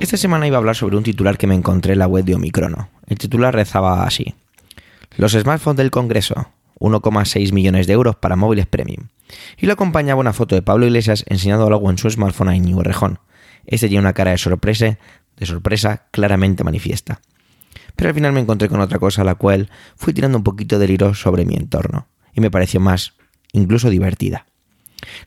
Esta 0.00 0.16
semana 0.16 0.48
iba 0.48 0.56
a 0.56 0.58
hablar 0.58 0.74
sobre 0.74 0.96
un 0.96 1.04
titular 1.04 1.38
que 1.38 1.46
me 1.46 1.54
encontré 1.54 1.92
en 1.92 2.00
la 2.00 2.08
web 2.08 2.24
de 2.24 2.34
Omicrono. 2.34 2.90
El 3.06 3.18
titular 3.18 3.54
rezaba 3.54 4.02
así. 4.02 4.34
Los 5.16 5.32
smartphones 5.32 5.76
del 5.76 5.92
Congreso, 5.92 6.50
1,6 6.80 7.52
millones 7.52 7.86
de 7.86 7.92
euros 7.92 8.16
para 8.16 8.36
móviles 8.36 8.66
premium. 8.66 9.08
Y 9.56 9.66
lo 9.66 9.74
acompañaba 9.74 10.20
una 10.20 10.32
foto 10.32 10.54
de 10.54 10.62
Pablo 10.62 10.86
Iglesias 10.86 11.24
enseñando 11.28 11.66
algo 11.66 11.90
en 11.90 11.98
su 11.98 12.10
smartphone 12.10 12.48
a 12.48 12.56
Íñigo 12.56 12.82
Rejón. 12.82 13.20
Este 13.66 13.88
tiene 13.88 14.00
una 14.00 14.14
cara 14.14 14.32
de 14.32 14.38
sorpresa, 14.38 14.98
de 15.36 15.46
sorpresa 15.46 16.06
claramente 16.10 16.64
manifiesta. 16.64 17.20
Pero 17.94 18.08
al 18.08 18.14
final 18.14 18.32
me 18.32 18.40
encontré 18.40 18.68
con 18.68 18.80
otra 18.80 18.98
cosa 18.98 19.22
a 19.22 19.24
la 19.24 19.34
cual 19.34 19.70
fui 19.96 20.12
tirando 20.12 20.38
un 20.38 20.44
poquito 20.44 20.78
de 20.78 20.86
hilo 20.86 21.14
sobre 21.14 21.44
mi 21.44 21.54
entorno, 21.54 22.08
y 22.34 22.40
me 22.40 22.50
pareció 22.50 22.80
más, 22.80 23.12
incluso 23.52 23.90
divertida. 23.90 24.46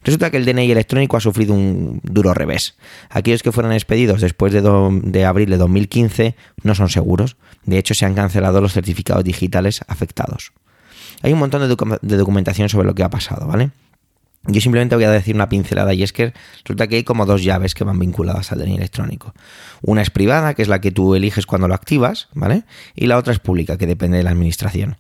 Resulta 0.04 0.30
que 0.30 0.38
el 0.38 0.46
DNI 0.46 0.72
electrónico 0.72 1.18
ha 1.18 1.22
sufrido 1.22 1.54
un 1.54 2.00
duro 2.04 2.34
revés. 2.34 2.76
Aquellos 3.10 3.44
que 3.44 3.52
fueron 3.52 3.74
expedidos 3.74 4.22
después 4.22 4.54
de, 4.54 4.62
de, 4.62 5.26
abril 5.26 5.50
de 5.50 5.58
2015 5.58 6.36
no 6.64 6.76
son 6.76 6.90
seguros. 6.90 7.38
De 7.66 7.78
hecho, 7.78 7.94
se 7.94 8.06
han 8.06 8.14
cancelado 8.14 8.62
los 8.62 8.74
certificados 8.74 9.24
digitales 9.24 9.82
afectados. 9.88 10.52
Hay 11.24 11.32
un 11.32 11.40
montón 11.40 11.62
de, 11.62 12.18
documentación 12.18 12.68
sobre 12.68 12.86
lo 12.86 12.94
que 12.94 13.02
ha 13.02 13.10
pasado, 13.10 13.48
¿vale? 13.48 13.72
Yo 14.46 14.60
simplemente 14.60 14.96
voy 14.96 15.06
a 15.06 15.10
decir 15.10 15.36
una 15.36 15.48
pincelada 15.48 15.94
y 15.94 16.04
es 16.04 16.12
que 16.12 16.34
resulta 16.64 16.88
que 16.88 16.98
hay 16.98 17.04
como 17.06 17.26
dos 17.26 17.42
llaves 17.42 17.74
que 17.74 17.86
van 17.86 17.98
vinculadas 17.98 18.52
al 18.52 18.60
DNI 18.60 18.76
electrónico. 18.76 19.34
Una 19.82 20.02
es 20.02 20.10
privada, 20.10 20.54
que 20.54 20.62
es 20.62 20.68
la 20.68 20.82
que 20.82 20.92
tú 20.92 21.16
eliges 21.16 21.46
cuando 21.46 21.70
lo 21.70 21.76
activas, 21.76 22.28
¿vale? 22.34 22.66
Y 22.94 23.08
la 23.08 23.18
otra 23.18 23.32
es 23.32 23.40
pública, 23.40 23.78
que 23.78 23.88
depende 23.88 24.18
de 24.18 24.24
la 24.24 24.32
administración. 24.32 24.98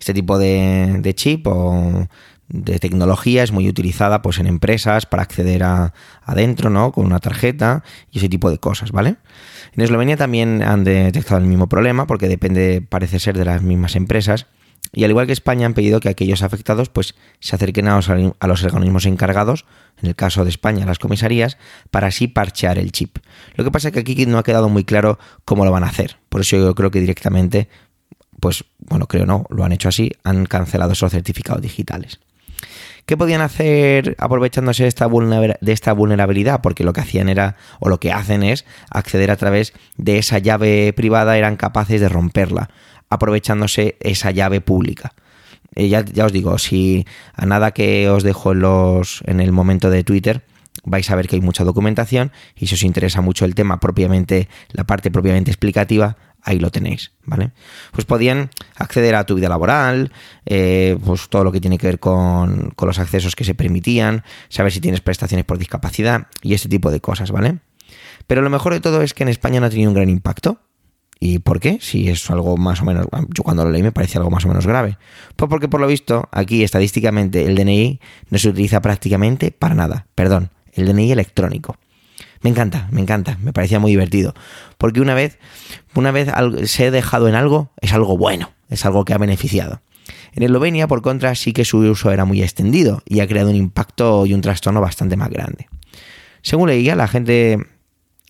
Este 0.00 0.12
tipo 0.12 0.36
de, 0.36 1.12
chip 1.14 1.46
o 1.46 2.08
de 2.48 2.78
tecnología 2.80 3.44
es 3.44 3.52
muy 3.52 3.68
utilizada 3.68 4.20
pues 4.20 4.40
en 4.40 4.48
empresas 4.48 5.06
para 5.06 5.22
acceder 5.22 5.62
a 5.62 5.94
adentro, 6.24 6.70
¿no? 6.70 6.90
Con 6.90 7.06
una 7.06 7.20
tarjeta 7.20 7.84
y 8.10 8.18
ese 8.18 8.28
tipo 8.28 8.50
de 8.50 8.58
cosas, 8.58 8.90
¿vale? 8.90 9.14
En 9.76 9.84
Eslovenia 9.84 10.16
también 10.16 10.60
han 10.60 10.82
detectado 10.82 11.40
el 11.40 11.46
mismo 11.46 11.68
problema 11.68 12.08
porque 12.08 12.26
depende, 12.26 12.82
parece 12.82 13.20
ser, 13.20 13.38
de 13.38 13.44
las 13.44 13.62
mismas 13.62 13.94
empresas 13.94 14.48
y 14.90 15.04
al 15.04 15.10
igual 15.10 15.26
que 15.26 15.32
España 15.32 15.66
han 15.66 15.74
pedido 15.74 16.00
que 16.00 16.10
aquellos 16.10 16.42
afectados 16.42 16.90
pues, 16.90 17.14
se 17.40 17.56
acerquen 17.56 17.88
a 17.88 17.96
los, 17.96 18.64
organismos 18.64 19.06
encargados, 19.06 19.64
en 20.02 20.08
el 20.08 20.14
caso 20.14 20.44
de 20.44 20.50
España 20.50 20.84
las 20.84 20.98
comisarías, 20.98 21.56
para 21.90 22.08
así 22.08 22.28
parchear 22.28 22.78
el 22.78 22.92
chip. 22.92 23.18
Lo 23.54 23.64
que 23.64 23.70
pasa 23.70 23.88
es 23.88 23.94
que 23.94 24.00
aquí 24.00 24.26
no 24.26 24.38
ha 24.38 24.42
quedado 24.42 24.68
muy 24.68 24.84
claro 24.84 25.18
cómo 25.44 25.64
lo 25.64 25.70
van 25.70 25.84
a 25.84 25.88
hacer. 25.88 26.18
Por 26.28 26.42
eso 26.42 26.56
yo 26.58 26.74
creo 26.74 26.90
que 26.90 27.00
directamente, 27.00 27.68
pues 28.38 28.64
bueno, 28.80 29.06
creo 29.06 29.24
no, 29.24 29.46
lo 29.48 29.64
han 29.64 29.72
hecho 29.72 29.88
así, 29.88 30.12
han 30.24 30.44
cancelado 30.44 30.92
esos 30.92 31.10
certificados 31.10 31.62
digitales. 31.62 32.20
¿Qué 33.06 33.16
podían 33.16 33.40
hacer 33.40 34.14
aprovechándose 34.18 34.84
de 34.84 34.88
esta 34.88 35.92
vulnerabilidad? 35.92 36.60
Porque 36.60 36.84
lo 36.84 36.92
que 36.92 37.00
hacían 37.00 37.28
era, 37.28 37.56
o 37.80 37.88
lo 37.88 37.98
que 37.98 38.12
hacen 38.12 38.44
es, 38.44 38.64
acceder 38.90 39.30
a 39.32 39.36
través 39.36 39.72
de 39.96 40.18
esa 40.18 40.38
llave 40.38 40.92
privada, 40.92 41.36
eran 41.36 41.56
capaces 41.56 42.00
de 42.00 42.08
romperla 42.08 42.70
aprovechándose 43.12 43.96
esa 44.00 44.30
llave 44.30 44.60
pública. 44.60 45.14
Eh, 45.74 45.88
ya, 45.88 46.04
os 46.24 46.32
digo, 46.32 46.58
si 46.58 47.06
a 47.34 47.46
nada 47.46 47.72
que 47.72 48.08
os 48.08 48.22
dejo 48.22 48.52
en, 48.52 48.60
los, 48.60 49.22
en 49.26 49.40
el 49.40 49.52
momento 49.52 49.90
de 49.90 50.04
Twitter, 50.04 50.44
vais 50.84 51.10
a 51.10 51.16
ver 51.16 51.28
que 51.28 51.36
hay 51.36 51.42
mucha 51.42 51.64
documentación 51.64 52.32
y 52.56 52.66
si 52.66 52.74
os 52.74 52.82
interesa 52.82 53.20
mucho 53.20 53.44
el 53.44 53.54
tema 53.54 53.80
propiamente, 53.80 54.48
la 54.70 54.84
parte 54.84 55.10
propiamente 55.10 55.50
explicativa, 55.50 56.16
ahí 56.42 56.58
lo 56.58 56.70
tenéis, 56.70 57.12
¿vale? 57.24 57.52
Pues 57.92 58.04
podían 58.04 58.50
acceder 58.76 59.14
a 59.14 59.24
tu 59.24 59.36
vida 59.36 59.48
laboral, 59.48 60.12
eh, 60.44 60.98
pues 61.04 61.28
todo 61.28 61.44
lo 61.44 61.52
que 61.52 61.60
tiene 61.60 61.78
que 61.78 61.86
ver 61.86 62.00
con, 62.00 62.70
con, 62.74 62.88
los 62.88 62.98
accesos 62.98 63.36
que 63.36 63.44
se 63.44 63.54
permitían, 63.54 64.24
saber 64.48 64.72
si 64.72 64.80
tienes 64.80 65.00
prestaciones 65.00 65.44
por 65.44 65.58
discapacidad 65.58 66.26
y 66.42 66.54
ese 66.54 66.68
tipo 66.68 66.90
de 66.90 67.00
cosas, 67.00 67.30
¿vale? 67.30 67.58
Pero 68.26 68.42
lo 68.42 68.50
mejor 68.50 68.72
de 68.72 68.80
todo 68.80 69.02
es 69.02 69.14
que 69.14 69.22
en 69.22 69.28
España 69.28 69.60
no 69.60 69.66
ha 69.66 69.70
tenido 69.70 69.90
un 69.90 69.94
gran 69.94 70.08
impacto. 70.08 70.60
¿Y 71.24 71.38
por 71.38 71.60
qué? 71.60 71.78
Si 71.80 72.08
es 72.08 72.28
algo 72.32 72.56
más 72.56 72.82
o 72.82 72.84
menos. 72.84 73.06
Yo 73.28 73.44
cuando 73.44 73.64
lo 73.64 73.70
leí 73.70 73.80
me 73.80 73.92
parecía 73.92 74.18
algo 74.18 74.32
más 74.32 74.44
o 74.44 74.48
menos 74.48 74.66
grave. 74.66 74.98
Pues 75.36 75.48
porque 75.48 75.68
por 75.68 75.80
lo 75.80 75.86
visto, 75.86 76.28
aquí 76.32 76.64
estadísticamente 76.64 77.46
el 77.46 77.54
DNI 77.54 78.00
no 78.30 78.38
se 78.38 78.48
utiliza 78.48 78.82
prácticamente 78.82 79.52
para 79.52 79.76
nada. 79.76 80.08
Perdón, 80.16 80.50
el 80.72 80.86
DNI 80.86 81.12
electrónico. 81.12 81.76
Me 82.40 82.50
encanta, 82.50 82.88
me 82.90 83.00
encanta, 83.00 83.38
me 83.40 83.52
parecía 83.52 83.78
muy 83.78 83.92
divertido. 83.92 84.34
Porque 84.78 85.00
una 85.00 85.14
vez, 85.14 85.38
una 85.94 86.10
vez 86.10 86.28
se 86.68 86.86
ha 86.86 86.90
dejado 86.90 87.28
en 87.28 87.36
algo, 87.36 87.70
es 87.80 87.92
algo 87.92 88.18
bueno, 88.18 88.50
es 88.68 88.84
algo 88.84 89.04
que 89.04 89.14
ha 89.14 89.18
beneficiado. 89.18 89.80
En 90.32 90.42
Eslovenia, 90.42 90.88
por 90.88 91.02
contra, 91.02 91.36
sí 91.36 91.52
que 91.52 91.64
su 91.64 91.78
uso 91.78 92.10
era 92.10 92.24
muy 92.24 92.42
extendido 92.42 93.00
y 93.06 93.20
ha 93.20 93.28
creado 93.28 93.50
un 93.50 93.54
impacto 93.54 94.26
y 94.26 94.34
un 94.34 94.40
trastorno 94.40 94.80
bastante 94.80 95.16
más 95.16 95.30
grande. 95.30 95.68
Según 96.42 96.68
leía, 96.68 96.96
la 96.96 97.06
gente 97.06 97.58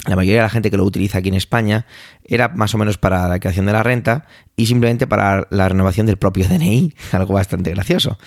la 0.06 0.16
mayoría 0.16 0.38
de 0.38 0.42
la 0.42 0.50
gente 0.50 0.70
que 0.70 0.76
lo 0.76 0.84
utiliza 0.84 1.18
aquí 1.18 1.28
en 1.28 1.34
España 1.34 1.86
era 2.24 2.48
más 2.48 2.74
o 2.74 2.78
menos 2.78 2.98
para 2.98 3.28
la 3.28 3.38
creación 3.38 3.66
de 3.66 3.72
la 3.72 3.84
renta 3.84 4.26
y 4.56 4.66
simplemente 4.66 5.06
para 5.06 5.46
la 5.50 5.68
renovación 5.68 6.06
del 6.06 6.16
propio 6.16 6.48
DNI, 6.48 6.94
algo 7.12 7.34
bastante 7.34 7.70
gracioso. 7.70 8.18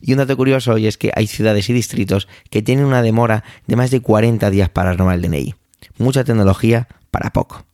Y 0.00 0.12
un 0.12 0.18
dato 0.18 0.36
curioso 0.36 0.72
hoy 0.74 0.86
es 0.86 0.98
que 0.98 1.10
hay 1.14 1.26
ciudades 1.26 1.68
y 1.68 1.72
distritos 1.72 2.28
que 2.50 2.62
tienen 2.62 2.84
una 2.84 3.02
demora 3.02 3.42
de 3.66 3.76
más 3.76 3.90
de 3.90 4.00
40 4.00 4.50
días 4.50 4.68
para 4.68 4.92
renovar 4.92 5.16
el 5.16 5.22
DNI. 5.22 5.54
Mucha 5.98 6.22
tecnología 6.22 6.86
para 7.10 7.30
poco. 7.30 7.64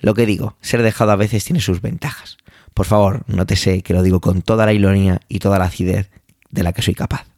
Lo 0.00 0.14
que 0.14 0.26
digo, 0.26 0.56
ser 0.60 0.82
dejado 0.82 1.12
a 1.12 1.16
veces 1.16 1.44
tiene 1.44 1.60
sus 1.60 1.82
ventajas. 1.82 2.38
Por 2.72 2.86
favor, 2.86 3.22
nótese 3.26 3.82
que 3.82 3.94
lo 3.94 4.02
digo 4.02 4.20
con 4.20 4.42
toda 4.42 4.66
la 4.66 4.72
ironía 4.72 5.20
y 5.28 5.38
toda 5.38 5.58
la 5.58 5.66
acidez 5.66 6.10
de 6.50 6.62
la 6.62 6.72
que 6.72 6.82
soy 6.82 6.94
capaz. 6.94 7.33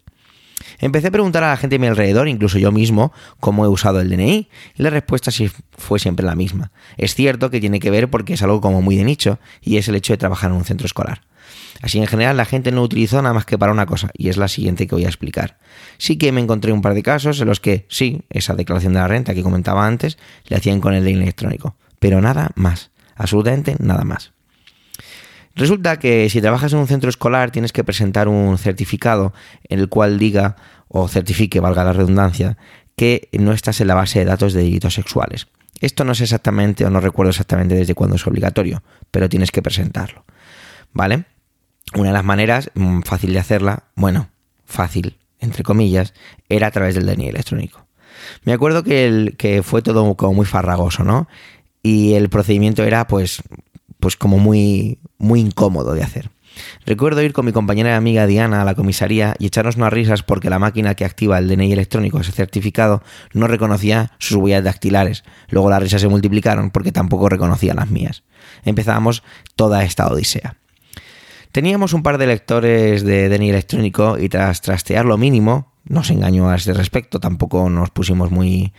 Empecé 0.78 1.08
a 1.08 1.10
preguntar 1.10 1.44
a 1.44 1.50
la 1.50 1.56
gente 1.56 1.76
a 1.76 1.78
mi 1.78 1.86
alrededor, 1.86 2.28
incluso 2.28 2.58
yo 2.58 2.72
mismo, 2.72 3.12
cómo 3.40 3.64
he 3.64 3.68
usado 3.68 4.00
el 4.00 4.10
DNI, 4.10 4.48
y 4.76 4.82
la 4.82 4.90
respuesta 4.90 5.30
fue 5.76 5.98
siempre 5.98 6.26
la 6.26 6.34
misma. 6.34 6.72
Es 6.96 7.14
cierto 7.14 7.50
que 7.50 7.60
tiene 7.60 7.80
que 7.80 7.90
ver 7.90 8.10
porque 8.10 8.34
es 8.34 8.42
algo 8.42 8.60
como 8.60 8.82
muy 8.82 8.96
de 8.96 9.04
nicho, 9.04 9.38
y 9.60 9.76
es 9.76 9.88
el 9.88 9.94
hecho 9.94 10.12
de 10.12 10.18
trabajar 10.18 10.50
en 10.50 10.56
un 10.56 10.64
centro 10.64 10.86
escolar. 10.86 11.22
Así 11.82 11.98
en 11.98 12.06
general 12.06 12.36
la 12.36 12.44
gente 12.44 12.72
no 12.72 12.82
utilizó 12.82 13.20
nada 13.22 13.34
más 13.34 13.44
que 13.44 13.58
para 13.58 13.72
una 13.72 13.86
cosa, 13.86 14.10
y 14.14 14.28
es 14.28 14.36
la 14.36 14.48
siguiente 14.48 14.86
que 14.86 14.94
voy 14.94 15.04
a 15.04 15.08
explicar. 15.08 15.58
Sí 15.98 16.16
que 16.16 16.32
me 16.32 16.40
encontré 16.40 16.72
un 16.72 16.82
par 16.82 16.94
de 16.94 17.02
casos 17.02 17.40
en 17.40 17.48
los 17.48 17.60
que, 17.60 17.86
sí, 17.88 18.22
esa 18.30 18.54
declaración 18.54 18.92
de 18.92 19.00
la 19.00 19.08
renta 19.08 19.34
que 19.34 19.42
comentaba 19.42 19.86
antes, 19.86 20.18
le 20.46 20.56
hacían 20.56 20.80
con 20.80 20.94
el 20.94 21.04
DNI 21.04 21.22
electrónico, 21.22 21.76
pero 21.98 22.20
nada 22.20 22.50
más, 22.54 22.90
absolutamente 23.14 23.76
nada 23.78 24.04
más. 24.04 24.35
Resulta 25.56 25.98
que 25.98 26.28
si 26.28 26.42
trabajas 26.42 26.74
en 26.74 26.80
un 26.80 26.86
centro 26.86 27.08
escolar 27.08 27.50
tienes 27.50 27.72
que 27.72 27.82
presentar 27.82 28.28
un 28.28 28.58
certificado 28.58 29.32
en 29.68 29.80
el 29.80 29.88
cual 29.88 30.18
diga 30.18 30.56
o 30.88 31.08
certifique, 31.08 31.60
valga 31.60 31.82
la 31.82 31.94
redundancia, 31.94 32.58
que 32.94 33.30
no 33.32 33.52
estás 33.52 33.80
en 33.80 33.88
la 33.88 33.94
base 33.94 34.18
de 34.18 34.26
datos 34.26 34.52
de 34.52 34.62
delitos 34.62 34.94
sexuales. 34.94 35.48
Esto 35.80 36.04
no 36.04 36.14
sé 36.14 36.24
exactamente 36.24 36.84
o 36.84 36.90
no 36.90 37.00
recuerdo 37.00 37.30
exactamente 37.30 37.74
desde 37.74 37.94
cuándo 37.94 38.16
es 38.16 38.26
obligatorio, 38.26 38.82
pero 39.10 39.28
tienes 39.28 39.50
que 39.50 39.62
presentarlo. 39.62 40.24
¿Vale? 40.92 41.24
Una 41.94 42.08
de 42.08 42.14
las 42.14 42.24
maneras 42.24 42.70
mm, 42.74 43.00
fácil 43.00 43.32
de 43.32 43.38
hacerla, 43.38 43.84
bueno, 43.94 44.28
fácil, 44.66 45.16
entre 45.40 45.62
comillas, 45.62 46.12
era 46.48 46.66
a 46.66 46.70
través 46.70 46.94
del 46.94 47.06
DNI 47.06 47.28
electrónico. 47.28 47.86
Me 48.44 48.52
acuerdo 48.52 48.82
que, 48.82 49.06
el, 49.06 49.36
que 49.36 49.62
fue 49.62 49.82
todo 49.82 50.14
como 50.16 50.34
muy 50.34 50.46
farragoso, 50.46 51.04
¿no? 51.04 51.28
Y 51.82 52.14
el 52.14 52.28
procedimiento 52.28 52.82
era 52.84 53.06
pues 53.06 53.42
pues 54.06 54.16
como 54.16 54.38
muy, 54.38 55.00
muy 55.18 55.40
incómodo 55.40 55.92
de 55.92 56.04
hacer. 56.04 56.30
Recuerdo 56.84 57.22
ir 57.22 57.32
con 57.32 57.44
mi 57.44 57.50
compañera 57.50 57.90
y 57.90 57.94
amiga 57.94 58.28
Diana 58.28 58.62
a 58.62 58.64
la 58.64 58.76
comisaría 58.76 59.34
y 59.40 59.46
echarnos 59.46 59.74
unas 59.74 59.92
risas 59.92 60.22
porque 60.22 60.48
la 60.48 60.60
máquina 60.60 60.94
que 60.94 61.04
activa 61.04 61.38
el 61.38 61.48
DNI 61.48 61.72
electrónico, 61.72 62.20
ese 62.20 62.30
certificado, 62.30 63.02
no 63.32 63.48
reconocía 63.48 64.12
sus 64.18 64.36
huellas 64.36 64.62
dactilares. 64.62 65.24
Luego 65.48 65.70
las 65.70 65.82
risas 65.82 66.02
se 66.02 66.06
multiplicaron 66.06 66.70
porque 66.70 66.92
tampoco 66.92 67.28
reconocía 67.28 67.74
las 67.74 67.90
mías. 67.90 68.22
Empezábamos 68.64 69.24
toda 69.56 69.82
esta 69.82 70.06
odisea. 70.06 70.54
Teníamos 71.50 71.92
un 71.92 72.04
par 72.04 72.16
de 72.16 72.28
lectores 72.28 73.02
de 73.02 73.28
DNI 73.28 73.50
electrónico 73.50 74.18
y 74.20 74.28
tras 74.28 74.62
trastear 74.62 75.04
lo 75.04 75.18
mínimo, 75.18 75.72
nos 75.84 76.10
engañó 76.10 76.48
a 76.48 76.54
ese 76.54 76.74
respecto, 76.74 77.18
tampoco 77.18 77.68
nos 77.70 77.90
pusimos 77.90 78.30
muy, 78.30 78.72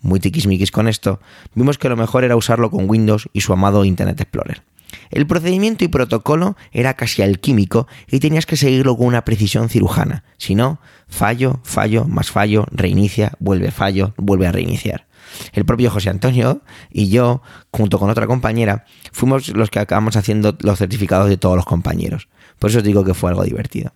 muy 0.00 0.18
tiquismiquis 0.18 0.72
con 0.72 0.88
esto, 0.88 1.20
vimos 1.54 1.78
que 1.78 1.88
lo 1.88 1.96
mejor 1.96 2.24
era 2.24 2.34
usarlo 2.34 2.68
con 2.68 2.90
Windows 2.90 3.28
y 3.32 3.42
su 3.42 3.52
amado 3.52 3.84
Internet 3.84 4.20
Explorer. 4.20 4.71
El 5.10 5.26
procedimiento 5.26 5.84
y 5.84 5.88
protocolo 5.88 6.56
era 6.70 6.94
casi 6.94 7.22
alquímico 7.22 7.86
y 8.10 8.20
tenías 8.20 8.46
que 8.46 8.56
seguirlo 8.56 8.96
con 8.96 9.06
una 9.06 9.24
precisión 9.24 9.68
cirujana. 9.68 10.24
Si 10.38 10.54
no, 10.54 10.80
fallo, 11.08 11.60
fallo, 11.64 12.04
más 12.04 12.30
fallo, 12.30 12.66
reinicia, 12.70 13.32
vuelve 13.38 13.70
fallo, 13.70 14.14
vuelve 14.16 14.46
a 14.46 14.52
reiniciar. 14.52 15.06
El 15.52 15.64
propio 15.64 15.90
José 15.90 16.10
Antonio 16.10 16.62
y 16.90 17.08
yo, 17.08 17.42
junto 17.70 17.98
con 17.98 18.10
otra 18.10 18.26
compañera, 18.26 18.84
fuimos 19.12 19.48
los 19.48 19.70
que 19.70 19.78
acabamos 19.78 20.16
haciendo 20.16 20.56
los 20.60 20.78
certificados 20.78 21.28
de 21.28 21.36
todos 21.36 21.56
los 21.56 21.64
compañeros. 21.64 22.28
Por 22.58 22.70
eso 22.70 22.78
os 22.78 22.84
digo 22.84 23.04
que 23.04 23.14
fue 23.14 23.30
algo 23.30 23.44
divertido. 23.44 23.94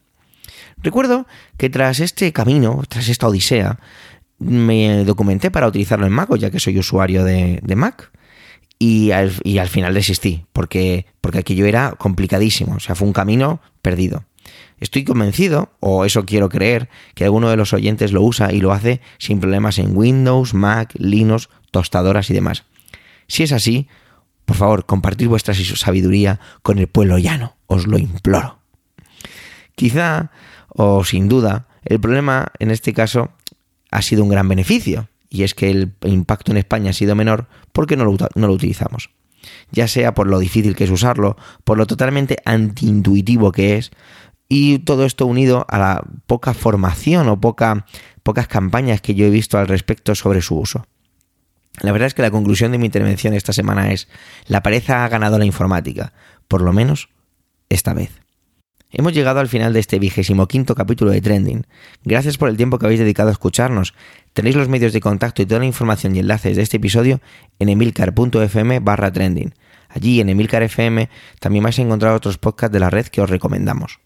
Recuerdo 0.82 1.26
que 1.56 1.70
tras 1.70 2.00
este 2.00 2.32
camino, 2.32 2.82
tras 2.88 3.08
esta 3.08 3.28
odisea, 3.28 3.78
me 4.38 5.04
documenté 5.04 5.50
para 5.50 5.66
utilizarlo 5.66 6.06
en 6.06 6.12
Mac, 6.12 6.34
ya 6.36 6.50
que 6.50 6.60
soy 6.60 6.78
usuario 6.78 7.24
de, 7.24 7.60
Mac. 7.74 8.10
Y 8.78 9.10
al, 9.10 9.30
final 9.30 9.94
desistí, 9.94 10.44
porque, 10.52 11.06
porque 11.20 11.38
aquello 11.38 11.64
era 11.64 11.92
complicadísimo, 11.92 12.74
o 12.76 12.80
sea, 12.80 12.94
fue 12.94 13.08
un 13.08 13.14
camino 13.14 13.60
perdido. 13.80 14.24
Estoy 14.78 15.04
convencido, 15.04 15.70
o 15.80 16.04
eso 16.04 16.26
quiero 16.26 16.50
creer, 16.50 16.90
que 17.14 17.24
alguno 17.24 17.48
de 17.48 17.56
los 17.56 17.72
oyentes 17.72 18.12
lo 18.12 18.22
usa 18.22 18.52
y 18.52 18.60
lo 18.60 18.72
hace 18.72 19.00
sin 19.18 19.40
problemas 19.40 19.78
en 19.78 19.96
Windows, 19.96 20.52
Mac, 20.52 20.92
Linux, 20.98 21.48
tostadoras 21.70 22.28
y 22.28 22.34
demás. 22.34 22.64
Si 23.28 23.42
es 23.42 23.52
así, 23.52 23.88
por 24.44 24.56
favor, 24.56 24.84
compartid 24.84 25.28
vuestra 25.28 25.54
sabiduría 25.54 26.40
con 26.62 26.78
el 26.78 26.86
pueblo 26.86 27.18
llano, 27.18 27.56
os 27.66 27.86
lo 27.86 27.98
imploro. 27.98 28.58
Quizá, 29.74 30.30
o 30.68 31.04
sin 31.04 31.28
duda, 31.28 31.68
el 31.84 31.98
problema 31.98 32.52
en 32.58 32.70
este 32.70 32.92
caso 32.92 33.32
ha 33.90 34.02
sido 34.02 34.22
un 34.22 34.28
gran 34.28 34.48
beneficio, 34.48 35.08
y 35.28 35.42
es 35.42 35.54
que 35.54 35.70
el 35.70 35.94
impacto 36.04 36.52
en 36.52 36.58
España 36.58 36.90
ha 36.90 36.94
sido 36.94 37.14
menor 37.14 37.48
porque 37.72 37.96
no 37.96 38.04
lo, 38.04 38.52
utilizamos. 38.52 39.10
Ya 39.70 39.88
sea 39.88 40.14
por 40.14 40.26
lo 40.26 40.38
difícil 40.38 40.76
que 40.76 40.84
es 40.84 40.90
usarlo, 40.90 41.36
por 41.64 41.78
lo 41.78 41.86
totalmente 41.86 42.38
antiintuitivo 42.44 43.52
que 43.52 43.76
es, 43.76 43.90
y 44.48 44.78
todo 44.80 45.04
esto 45.04 45.26
unido 45.26 45.66
a 45.68 45.78
la 45.78 46.04
poca 46.26 46.54
formación 46.54 47.28
o 47.28 47.40
poca, 47.40 47.86
pocas 48.22 48.46
campañas 48.46 49.00
que 49.00 49.14
yo 49.14 49.26
he 49.26 49.30
visto 49.30 49.58
al 49.58 49.68
respecto 49.68 50.14
sobre 50.14 50.42
su 50.42 50.56
uso. 50.58 50.86
La 51.80 51.92
verdad 51.92 52.06
es 52.06 52.14
que 52.14 52.22
la 52.22 52.30
conclusión 52.30 52.72
de 52.72 52.78
mi 52.78 52.86
intervención 52.86 53.34
esta 53.34 53.52
semana 53.52 53.92
es, 53.92 54.08
la 54.46 54.62
pared 54.62 54.82
ha 54.88 55.08
ganado 55.08 55.38
la 55.38 55.44
informática, 55.44 56.12
por 56.48 56.62
lo 56.62 56.72
menos 56.72 57.08
esta 57.68 57.92
vez. 57.92 58.25
Hemos 58.92 59.12
llegado 59.12 59.40
al 59.40 59.48
final 59.48 59.72
de 59.72 59.80
este 59.80 59.98
vigésimo 59.98 60.46
quinto 60.46 60.74
capítulo 60.74 61.10
de 61.10 61.20
Trending. 61.20 61.66
Gracias 62.04 62.38
por 62.38 62.48
el 62.48 62.56
tiempo 62.56 62.78
que 62.78 62.86
habéis 62.86 63.00
dedicado 63.00 63.30
a 63.30 63.32
escucharnos. 63.32 63.94
Tenéis 64.32 64.54
los 64.54 64.68
medios 64.68 64.92
de 64.92 65.00
contacto 65.00 65.42
y 65.42 65.46
toda 65.46 65.60
la 65.60 65.66
información 65.66 66.14
y 66.14 66.20
enlaces 66.20 66.56
de 66.56 66.62
este 66.62 66.76
episodio 66.76 67.20
en 67.58 67.68
emilcar.fm 67.68 68.78
barra 68.80 69.10
trending. 69.10 69.54
Allí 69.88 70.20
en 70.20 70.28
Emilcar 70.28 70.62
FM 70.62 71.08
también 71.40 71.64
vais 71.64 71.78
a 71.78 71.82
encontrar 71.82 72.14
otros 72.14 72.38
podcasts 72.38 72.72
de 72.72 72.80
la 72.80 72.90
red 72.90 73.06
que 73.06 73.20
os 73.20 73.30
recomendamos. 73.30 73.98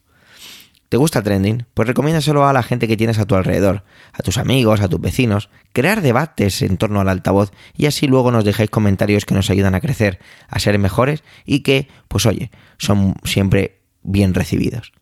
¿Te 0.88 0.96
gusta 0.96 1.22
Trending? 1.22 1.66
Pues 1.72 1.86
recomiéndaselo 1.86 2.48
a 2.48 2.52
la 2.52 2.64
gente 2.64 2.88
que 2.88 2.96
tienes 2.96 3.20
a 3.20 3.24
tu 3.24 3.36
alrededor, 3.36 3.84
a 4.12 4.24
tus 4.24 4.38
amigos, 4.38 4.80
a 4.80 4.88
tus 4.88 5.00
vecinos, 5.00 5.48
crear 5.72 6.00
debates 6.00 6.62
en 6.62 6.78
torno 6.78 7.00
al 7.00 7.08
altavoz 7.08 7.52
y 7.76 7.86
así 7.86 8.08
luego 8.08 8.32
nos 8.32 8.44
dejáis 8.44 8.70
comentarios 8.70 9.24
que 9.24 9.34
nos 9.34 9.50
ayudan 9.50 9.76
a 9.76 9.80
crecer, 9.80 10.18
a 10.48 10.58
ser 10.58 10.76
mejores 10.80 11.22
y 11.44 11.60
que, 11.60 11.86
pues 12.08 12.26
oye, 12.26 12.50
son 12.76 13.14
siempre 13.22 13.79
bien 14.02 14.34
recibidos. 14.34 14.92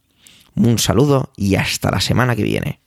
Un 0.55 0.79
saludo 0.79 1.33
y 1.37 1.55
hasta 1.55 1.91
la 1.91 2.01
semana 2.01 2.35
que 2.35 2.43
viene. 2.43 2.81